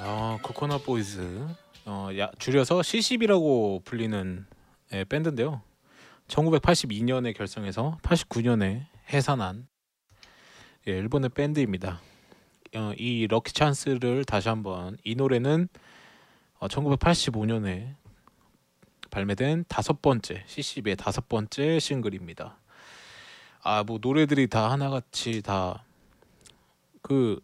[0.03, 1.47] 어, 코코넛 보이즈
[1.87, 4.47] 어, 야, 줄여서 C10이라고 불리는
[4.93, 5.63] 예, 밴드인데요.
[6.27, 9.69] 1982년에 결성해서 89년에 해산한
[10.89, 12.01] 예, 일본의 밴드입니다.
[12.75, 15.69] 어, 이 럭키 찬스를 다시 한번 이 노래는
[16.59, 17.95] 어, 1985년에
[19.11, 22.59] 발매된 다섯 번째 C10의 다섯 번째 싱글입니다.
[23.63, 25.85] 아 뭐 노래들이 다 하나같이 다
[27.03, 27.41] 그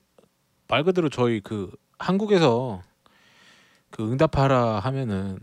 [0.69, 2.83] 말 그대로 저희 그 한국에서
[3.91, 5.39] 그 응답하라 하면은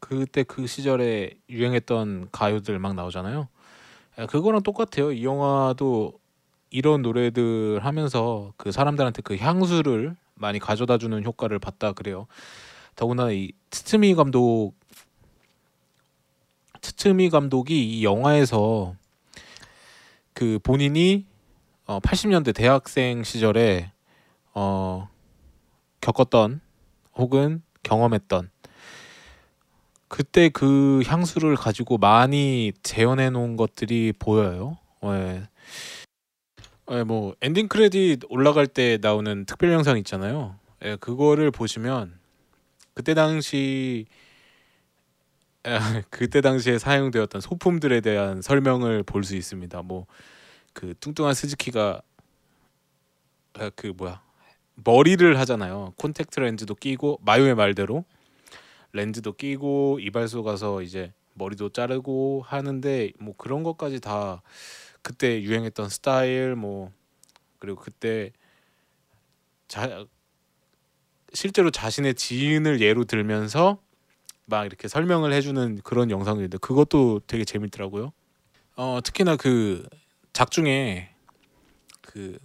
[0.00, 3.48] 그때 그 시절에 유행했던 가요들 막 나오잖아요.
[4.18, 5.12] 예, 그거랑 똑같아요.
[5.12, 6.18] 이 영화도
[6.70, 12.26] 이런 노래들 하면서 그 사람들한테 그 향수를 많이 가져다 주는 효과를 봤다 그래요.
[12.96, 14.72] 더구나 이 트츠미 감독
[16.80, 18.94] 트츠미 감독이 이 영화에서
[20.32, 21.26] 그 본인이
[21.86, 23.93] 어 80년대 대학생 시절에
[24.54, 25.08] 어
[26.00, 26.60] 겪었던
[27.16, 28.50] 혹은 경험했던
[30.08, 34.78] 그때 그 향수를 가지고 많이 재현해 놓은 것들이 보여요.
[35.04, 35.48] 예.
[36.90, 40.56] 예, 뭐 엔딩 크레딧 올라갈 때 나오는 특별 영상 있잖아요.
[40.84, 42.18] 예, 그거를 보시면
[42.94, 44.06] 그때 당시
[45.66, 45.78] 예,
[46.10, 49.82] 그때 당시에 사용되었던 소품들에 대한 설명을 볼 수 있습니다.
[49.82, 50.06] 뭐
[50.74, 52.02] 그 뚱뚱한 스즈키가
[53.54, 54.20] 아, 그 뭐야
[54.76, 55.92] 머리를 하잖아요.
[55.96, 58.04] 콘택트 렌즈도 끼고 마요의 말대로
[58.92, 64.42] 렌즈도 끼고 이발소 가서 이제 머리도 자르고 하는데 뭐 그런 것까지 다
[65.02, 66.90] 그때 유행했던 스타일 뭐
[67.58, 68.32] 그리고 그때
[69.68, 70.06] 자
[71.32, 73.78] 실제로 자신의 지인을 예로 들면서
[74.46, 78.12] 막 이렇게 설명을 해주는 그런 영상인데 그것도 되게 재밌더라고요.
[78.76, 79.88] 어 특히나 그
[80.32, 81.10] 작중에
[82.00, 82.38] 그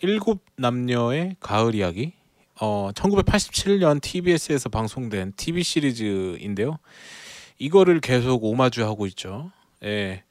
[0.00, 2.12] 일곱 남녀의 가을 이야기
[2.60, 6.78] 어 1987년 TBS에서 방송된 TV 시리즈인데요.
[7.58, 9.50] 이거를 계속 오마주하고 있죠.
[9.84, 10.22] 예.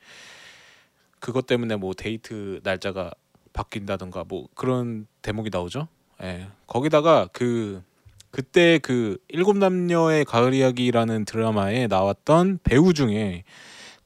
[1.20, 3.12] 그것 때문에 뭐 데이트 날짜가
[3.54, 5.88] 바뀐다든가 뭐 그런 대목이 나오죠.
[6.24, 6.48] 예.
[6.68, 7.84] 거기다가 그
[8.32, 13.44] 그때 그 일곱 남녀의 가을 이야기라는 드라마에 나왔던 배우 중에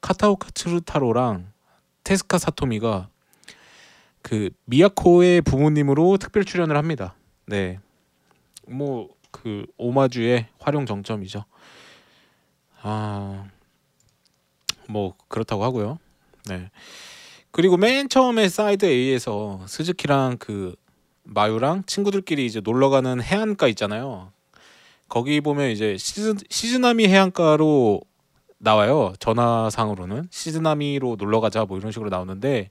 [0.00, 1.52] 카타오 카 츠루타로랑
[2.02, 3.08] 테스카 사토미가
[4.22, 7.14] 그 미야코의 부모님으로 특별 출연을 합니다.
[7.46, 7.78] 네.
[8.66, 11.44] 뭐 그 오마주의 활용 정점이죠.
[12.82, 13.46] 아.
[14.88, 15.98] 뭐 그렇다고 하고요.
[16.46, 16.70] 네.
[17.50, 20.76] 그리고 맨 처음에 사이드 A에서 스즈키랑 그
[21.24, 24.32] 마유랑 친구들끼리 이제 놀러 가는 해안가 있잖아요.
[25.08, 28.00] 거기 보면 이제 시즈 시즈나미 해안가로
[28.58, 29.12] 나와요.
[29.18, 32.70] 전화상으로는 시즈나미로 놀러 가자 뭐 이런 식으로 나오는데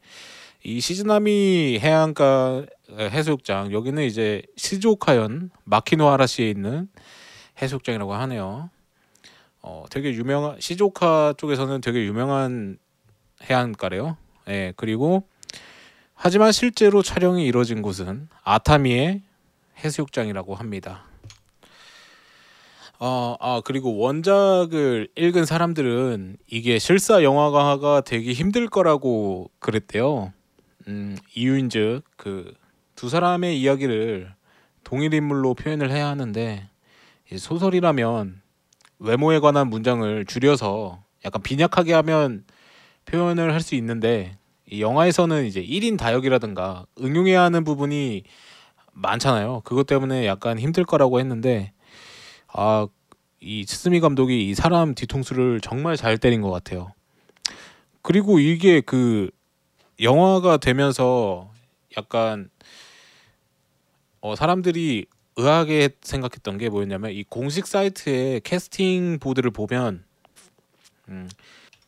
[0.64, 6.88] 이 시즈나미 해안가 해수욕장 여기는 이제 시즈오카현 마키노하라시에 있는
[7.62, 8.70] 해수욕장이라고 하네요.
[9.64, 12.78] 어 되게 유명한 시즈오카 쪽에서는 되게 유명한
[13.50, 14.18] 해안가래요.
[14.50, 15.28] 예, 그리고
[16.14, 19.22] 하지만 실제로 촬영이 이루어진 곳은 아타미의
[19.84, 21.06] 해수욕장이라고 합니다.
[23.00, 30.34] 어, 아 그리고 원작을 읽은 사람들은 이게 실사 영화화가 되기 힘들 거라고 그랬대요.
[30.88, 32.62] 음, 이유인즉 그
[33.02, 34.32] 두 사람의 이야기를
[34.84, 36.70] 동일 인물로 표현을 해야 하는데
[37.32, 38.42] 이 소설이라면
[39.00, 42.44] 외모에 관한 문장을 줄여서 약간 빈약하게 하면
[43.06, 44.38] 표현을 할 수 있는데
[44.70, 48.22] 이 영화에서는 이제 1인 다역이라든가 응용해야 하는 부분이
[48.94, 49.62] 많잖아요.
[49.64, 51.74] 그것 때문에 약간 힘들 거라고 했는데
[52.50, 52.88] 아,
[53.40, 56.94] 이 츠스미 감독이 이 사람 뒤통수를 정말 잘 때린 것 같아요.
[58.04, 59.32] 그리고 이게 그
[60.02, 61.52] 영화가 되면서
[61.96, 62.50] 약간
[64.20, 65.06] 어 사람들이
[65.38, 70.04] 의아하게 생각했던 게 뭐였냐면 이 공식 사이트의 캐스팅 보드를 보면
[71.10, 71.30] 음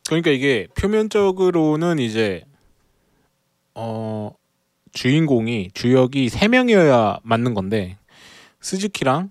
[0.06, 2.44] 그러니까 이게 표면적으로는 이제
[3.74, 4.32] 어
[4.92, 7.98] 주인공이 주역이 세 명이어야 맞는 건데
[8.60, 9.30] 스즈키랑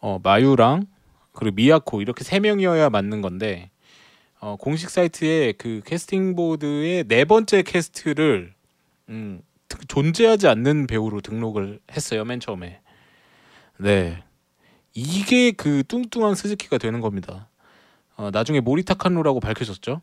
[0.00, 0.86] 어 마유랑
[1.32, 3.70] 그리고 미야코 이렇게 세 명이어야 맞는 건데
[4.40, 8.54] 어 공식 사이트에 그 캐스팅 보드의 네 번째 캐스트를
[9.08, 12.80] 음 드- 존재하지 않는 배우로 등록을 했어요 맨 처음에.
[13.78, 14.22] 네.
[14.94, 17.48] 이게 그 뚱뚱한 스즈키가 되는 겁니다.
[18.16, 20.00] 어, 나중에 모리타 칸로라고 밝혀졌죠?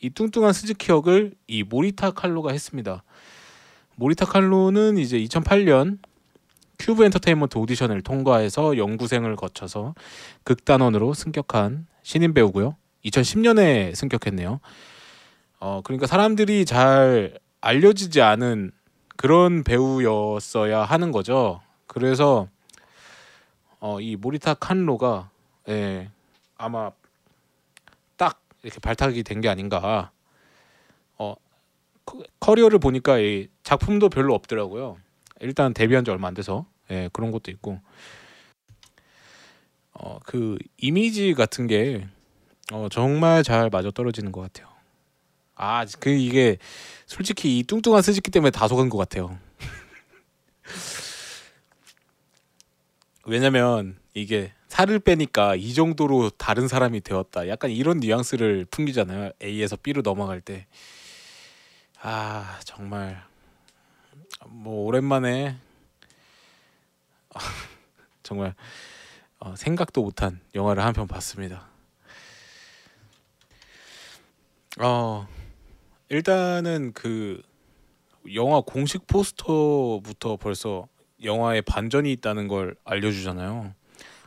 [0.00, 3.02] 이 뚱뚱한 스즈키 역을 이 모리타 칼로가 했습니다.
[3.96, 5.98] 모리타 칼로는 이제 2008년
[6.78, 9.94] 큐브 엔터테인먼트 오디션을 통과해서 연구생을 거쳐서
[10.44, 14.60] 극단원으로 승격한 신인 배우고요 2010년에 승격했네요
[15.60, 18.72] 어 그러니까 사람들이 잘 알려지지 않은
[19.16, 21.60] 그런 배우였어야 하는 거죠.
[21.88, 22.46] 그래서
[23.80, 25.30] 어, 이 모리타 칸로가
[25.68, 26.08] 예,
[26.56, 26.92] 아마
[28.16, 30.12] 딱 이렇게 발탁이 된 게 아닌가.
[31.16, 31.34] 어,
[32.04, 34.98] 커- 커리어를 보니까 이 작품도 별로 없더라고요.
[35.40, 37.80] 일단 데뷔한 지 얼마 안 돼서 예, 그런 것도 있고.
[39.94, 42.06] 어, 그 이미지 같은 게
[42.72, 44.68] 어, 정말 잘 맞아 떨어지는 것 같아요.
[45.54, 46.58] 아, 그 이게
[47.06, 49.38] 솔직히 이 뚱뚱한 스즈키 때문에 다 속은 것 같아요.
[53.24, 57.48] 왜냐면 이게 살을 빼니까 이 정도로 다른 사람이 되었다.
[57.48, 59.32] 약간 이런 뉘앙스를 풍기잖아요.
[59.42, 60.66] A에서 B로 넘어갈 때.
[62.00, 63.20] 아 정말
[64.46, 65.56] 뭐 오랜만에
[68.22, 68.54] 정말
[69.40, 71.66] 어, 생각도 못한 영화를 한 편 봤습니다.
[74.80, 75.26] 어
[76.08, 77.42] 일단은 그
[78.34, 80.86] 영화 공식 포스터부터 벌써
[81.22, 83.74] 영화에 반전이 있다는 걸 알려주잖아요.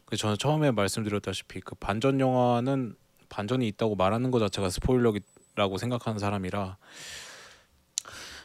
[0.06, 2.96] 그래서 저는 처음에 말씀드렸다시피 그 반전 영화는
[3.30, 6.78] 반전이 있다고 말하는 것 자체가 스포일러라고 생각하는 사람이라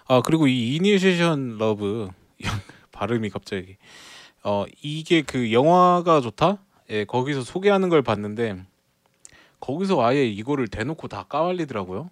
[0.06, 2.08] 아 그리고 이 Initiation Love
[2.92, 3.78] 발음이 갑자기
[4.44, 6.58] 어 이게 그 영화가 좋다?
[6.90, 8.64] 예 거기서 소개하는 걸 봤는데
[9.66, 12.08] 거기서 아예 이거를 대놓고 다 까발리더라고요.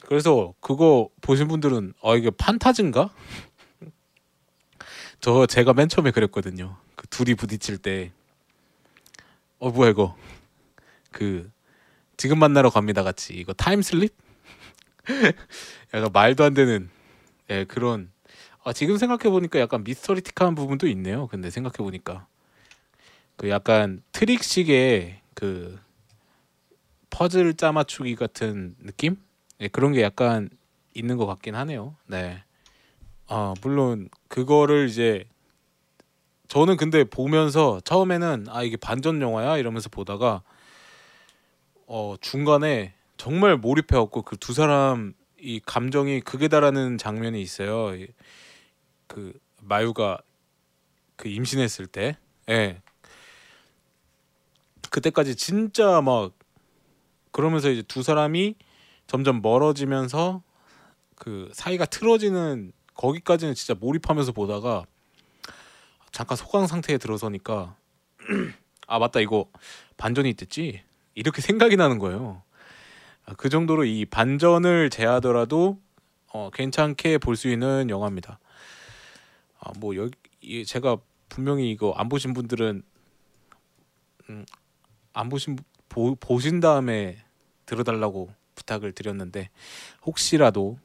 [0.00, 3.10] 그래서 그거 보신 분들은 아 이게 판타지인가?
[5.20, 6.76] 저 제가 맨 처음에 그랬거든요.
[6.96, 8.10] 그 둘이 부딪힐 때
[9.60, 10.16] 어 뭐야 이거
[11.12, 11.50] 그
[12.16, 14.14] 지금 만나러 갑니다 같이 이거 time slip?
[15.94, 16.88] 약간 말도 안 되는
[17.50, 18.10] 예 그런
[18.64, 21.26] 아 지금 생각해 보니까 약간 미스터리틱한 부분도 있네요.
[21.28, 22.26] 근데 생각해 보니까
[23.36, 25.78] 그 약간 트릭식의 그
[27.08, 29.16] 퍼즐 짜 맞추기 같은 느낌?
[29.60, 30.50] 예, 그런 게 약간
[30.94, 31.96] 있는 것 같긴 하네요.
[32.06, 32.42] 네.
[33.26, 35.24] 아 물론 그거를 이제
[36.48, 40.42] 저는 근데 보면서 처음에는 아 이게 반전 영화야 이러면서 보다가
[41.86, 47.94] 어 중간에 정말 몰입해 갖고 그 두 사람 이 감정이 극에 달하는 장면이 있어요.
[47.96, 48.08] 이-
[49.06, 49.32] 그
[49.62, 50.18] 마유가
[51.16, 52.18] 그 임신했을 때,
[52.50, 52.82] 예.
[54.90, 56.32] 그때까지 진짜 막
[57.32, 58.56] 그러면서 이제 두 사람이
[59.06, 60.42] 점점 멀어지면서
[61.14, 64.84] 그 사이가 틀어지는 거기까지는 진짜 몰입하면서 보다가
[66.12, 67.76] 잠깐 소강 상태에 들어서니까
[68.86, 69.46] 아 맞다 이거
[69.96, 70.82] 반전이 있댔지
[71.14, 72.42] 이렇게 생각이 나는 거예요.
[73.26, 75.78] 아, 그 정도로 이 반전을 제하더라도
[76.32, 78.38] 어, 괜찮게 볼 수 있는 영화입니다.
[79.60, 80.96] 아, 뭐 여기 이- 제가
[81.28, 82.82] 분명히 이거 안 보신 분들은
[84.30, 84.46] 음,
[85.12, 87.18] 안 보신 분- 보, 보신 다음에
[87.66, 89.50] 들어달라고 부탁을 드렸는데
[90.04, 90.78] 혹시라도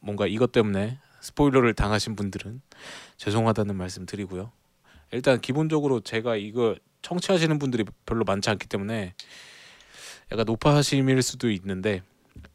[0.00, 2.60] 뭔가 이것 때문에 스포일러를 당하신 분들은
[3.16, 4.50] 죄송하다는 말씀 드리고요.
[5.12, 9.14] 일단 기본적으로 제가 이거 청취하시는 분들이 별로 많지 않기 때문에
[10.30, 12.02] 약간 노파심일 수도 있는데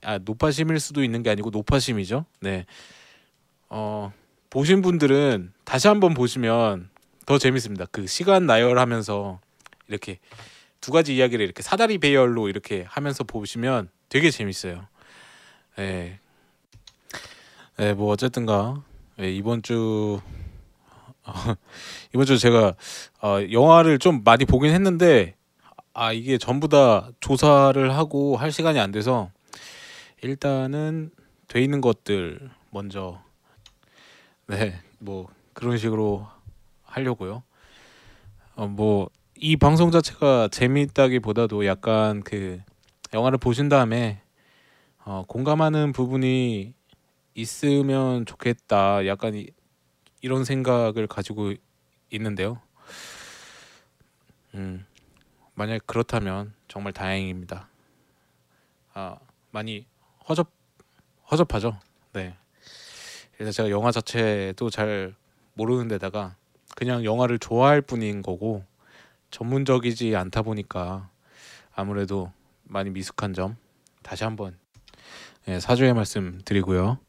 [0.02, 2.26] 아 노파심일 수도 있는 게 아니고 노파심이죠.
[2.42, 2.66] 네.
[3.70, 4.12] 어
[4.50, 6.90] 보신 분들은 다시 한번 보시면
[7.26, 7.86] 더 재밌습니다.
[7.92, 9.40] 그 시간 나열하면서
[9.88, 10.20] 이렇게
[10.82, 14.88] 두 가지 이야기를 이렇게 사다리 배열로 이렇게 하면서 보시면 되게 재밌어요.
[15.80, 16.20] 예.
[17.78, 18.84] 네, 뭐 어쨌든가
[19.20, 20.20] 예, 이번 주
[21.24, 21.34] 어,
[22.14, 22.74] 이번 주 제가
[23.22, 25.36] 어, 영화를 좀 많이 보긴 했는데
[25.94, 29.32] 아 이게 전부 다 조사를 하고 할 시간이 안 돼서
[30.22, 31.12] 일단은
[31.48, 33.22] 돼 있는 것들 먼저
[34.48, 36.28] 네 뭐 그런 식으로
[36.84, 37.44] 하려고요.
[38.56, 39.10] 어, 뭐
[39.40, 42.60] 이 방송 자체가 재미있다기보다도 약간 그
[43.14, 44.20] 영화를 보신 다음에
[45.06, 46.74] 어, 공감하는 부분이
[47.36, 49.06] 있으면 좋겠다.
[49.06, 49.48] 약간 이,
[50.22, 51.54] 이런 생각을 가지고
[52.10, 52.60] 있는데요.
[54.56, 54.88] 음,
[55.54, 57.70] 만약 그렇다면 정말 다행입니다.
[58.96, 59.18] 아,
[59.52, 59.86] 많이
[60.28, 60.50] 허접
[61.30, 61.80] 허접하죠.
[62.14, 62.36] 네.
[63.36, 65.14] 그래서 제가 영화 자체도 잘
[65.54, 66.36] 모르는 데다가
[66.76, 68.66] 그냥 영화를 좋아할 뿐인 거고
[69.32, 71.10] 전문적이지 않다 보니까
[71.74, 72.32] 아무래도
[72.64, 73.58] 많이 미숙한 점
[74.04, 74.58] 다시 한번
[75.48, 77.00] 예, 사죄의 말씀 드리고요.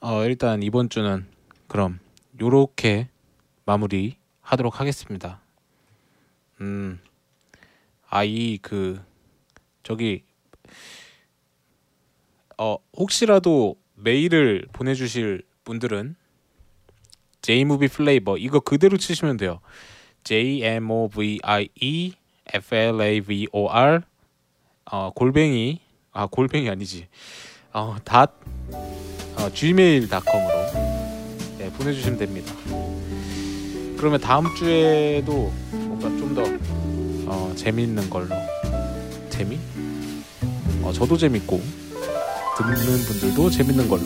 [0.00, 1.26] 어, 일단 이번 주는
[1.66, 1.98] 그럼
[2.40, 3.08] 요렇게
[3.64, 5.40] 마무리 하도록 하겠습니다.
[6.60, 7.00] 음,
[8.10, 9.02] 아 이 그
[9.82, 10.22] 저기
[12.58, 16.16] 어 혹시라도 메일을 보내주실 분들은
[17.42, 19.60] Jmovie Flavor 이거 그대로 치시면 돼요.
[20.24, 22.12] J M O V I E
[22.52, 24.02] F L A V O R
[24.90, 25.80] 어 골뱅이
[26.12, 27.06] 아 골뱅이 아니지
[27.72, 28.34] 어 닷
[29.38, 30.58] 어, gmail.com으로
[31.58, 32.52] 네, 보내주시면 됩니다.
[33.96, 36.42] 그러면 다음 주에도 뭔가 좀더
[37.30, 38.28] 어, 재미있는 걸로
[39.30, 39.58] 재미?
[40.82, 41.60] 어, 저도 재밌고
[42.56, 42.74] 듣는
[43.06, 44.02] 분들도 재밌는 걸로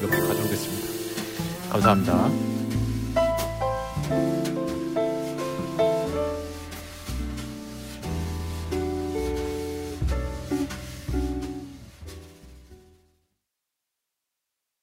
[0.00, 1.70] 이렇게 가져오겠습니다.
[1.70, 2.53] 감사합니다.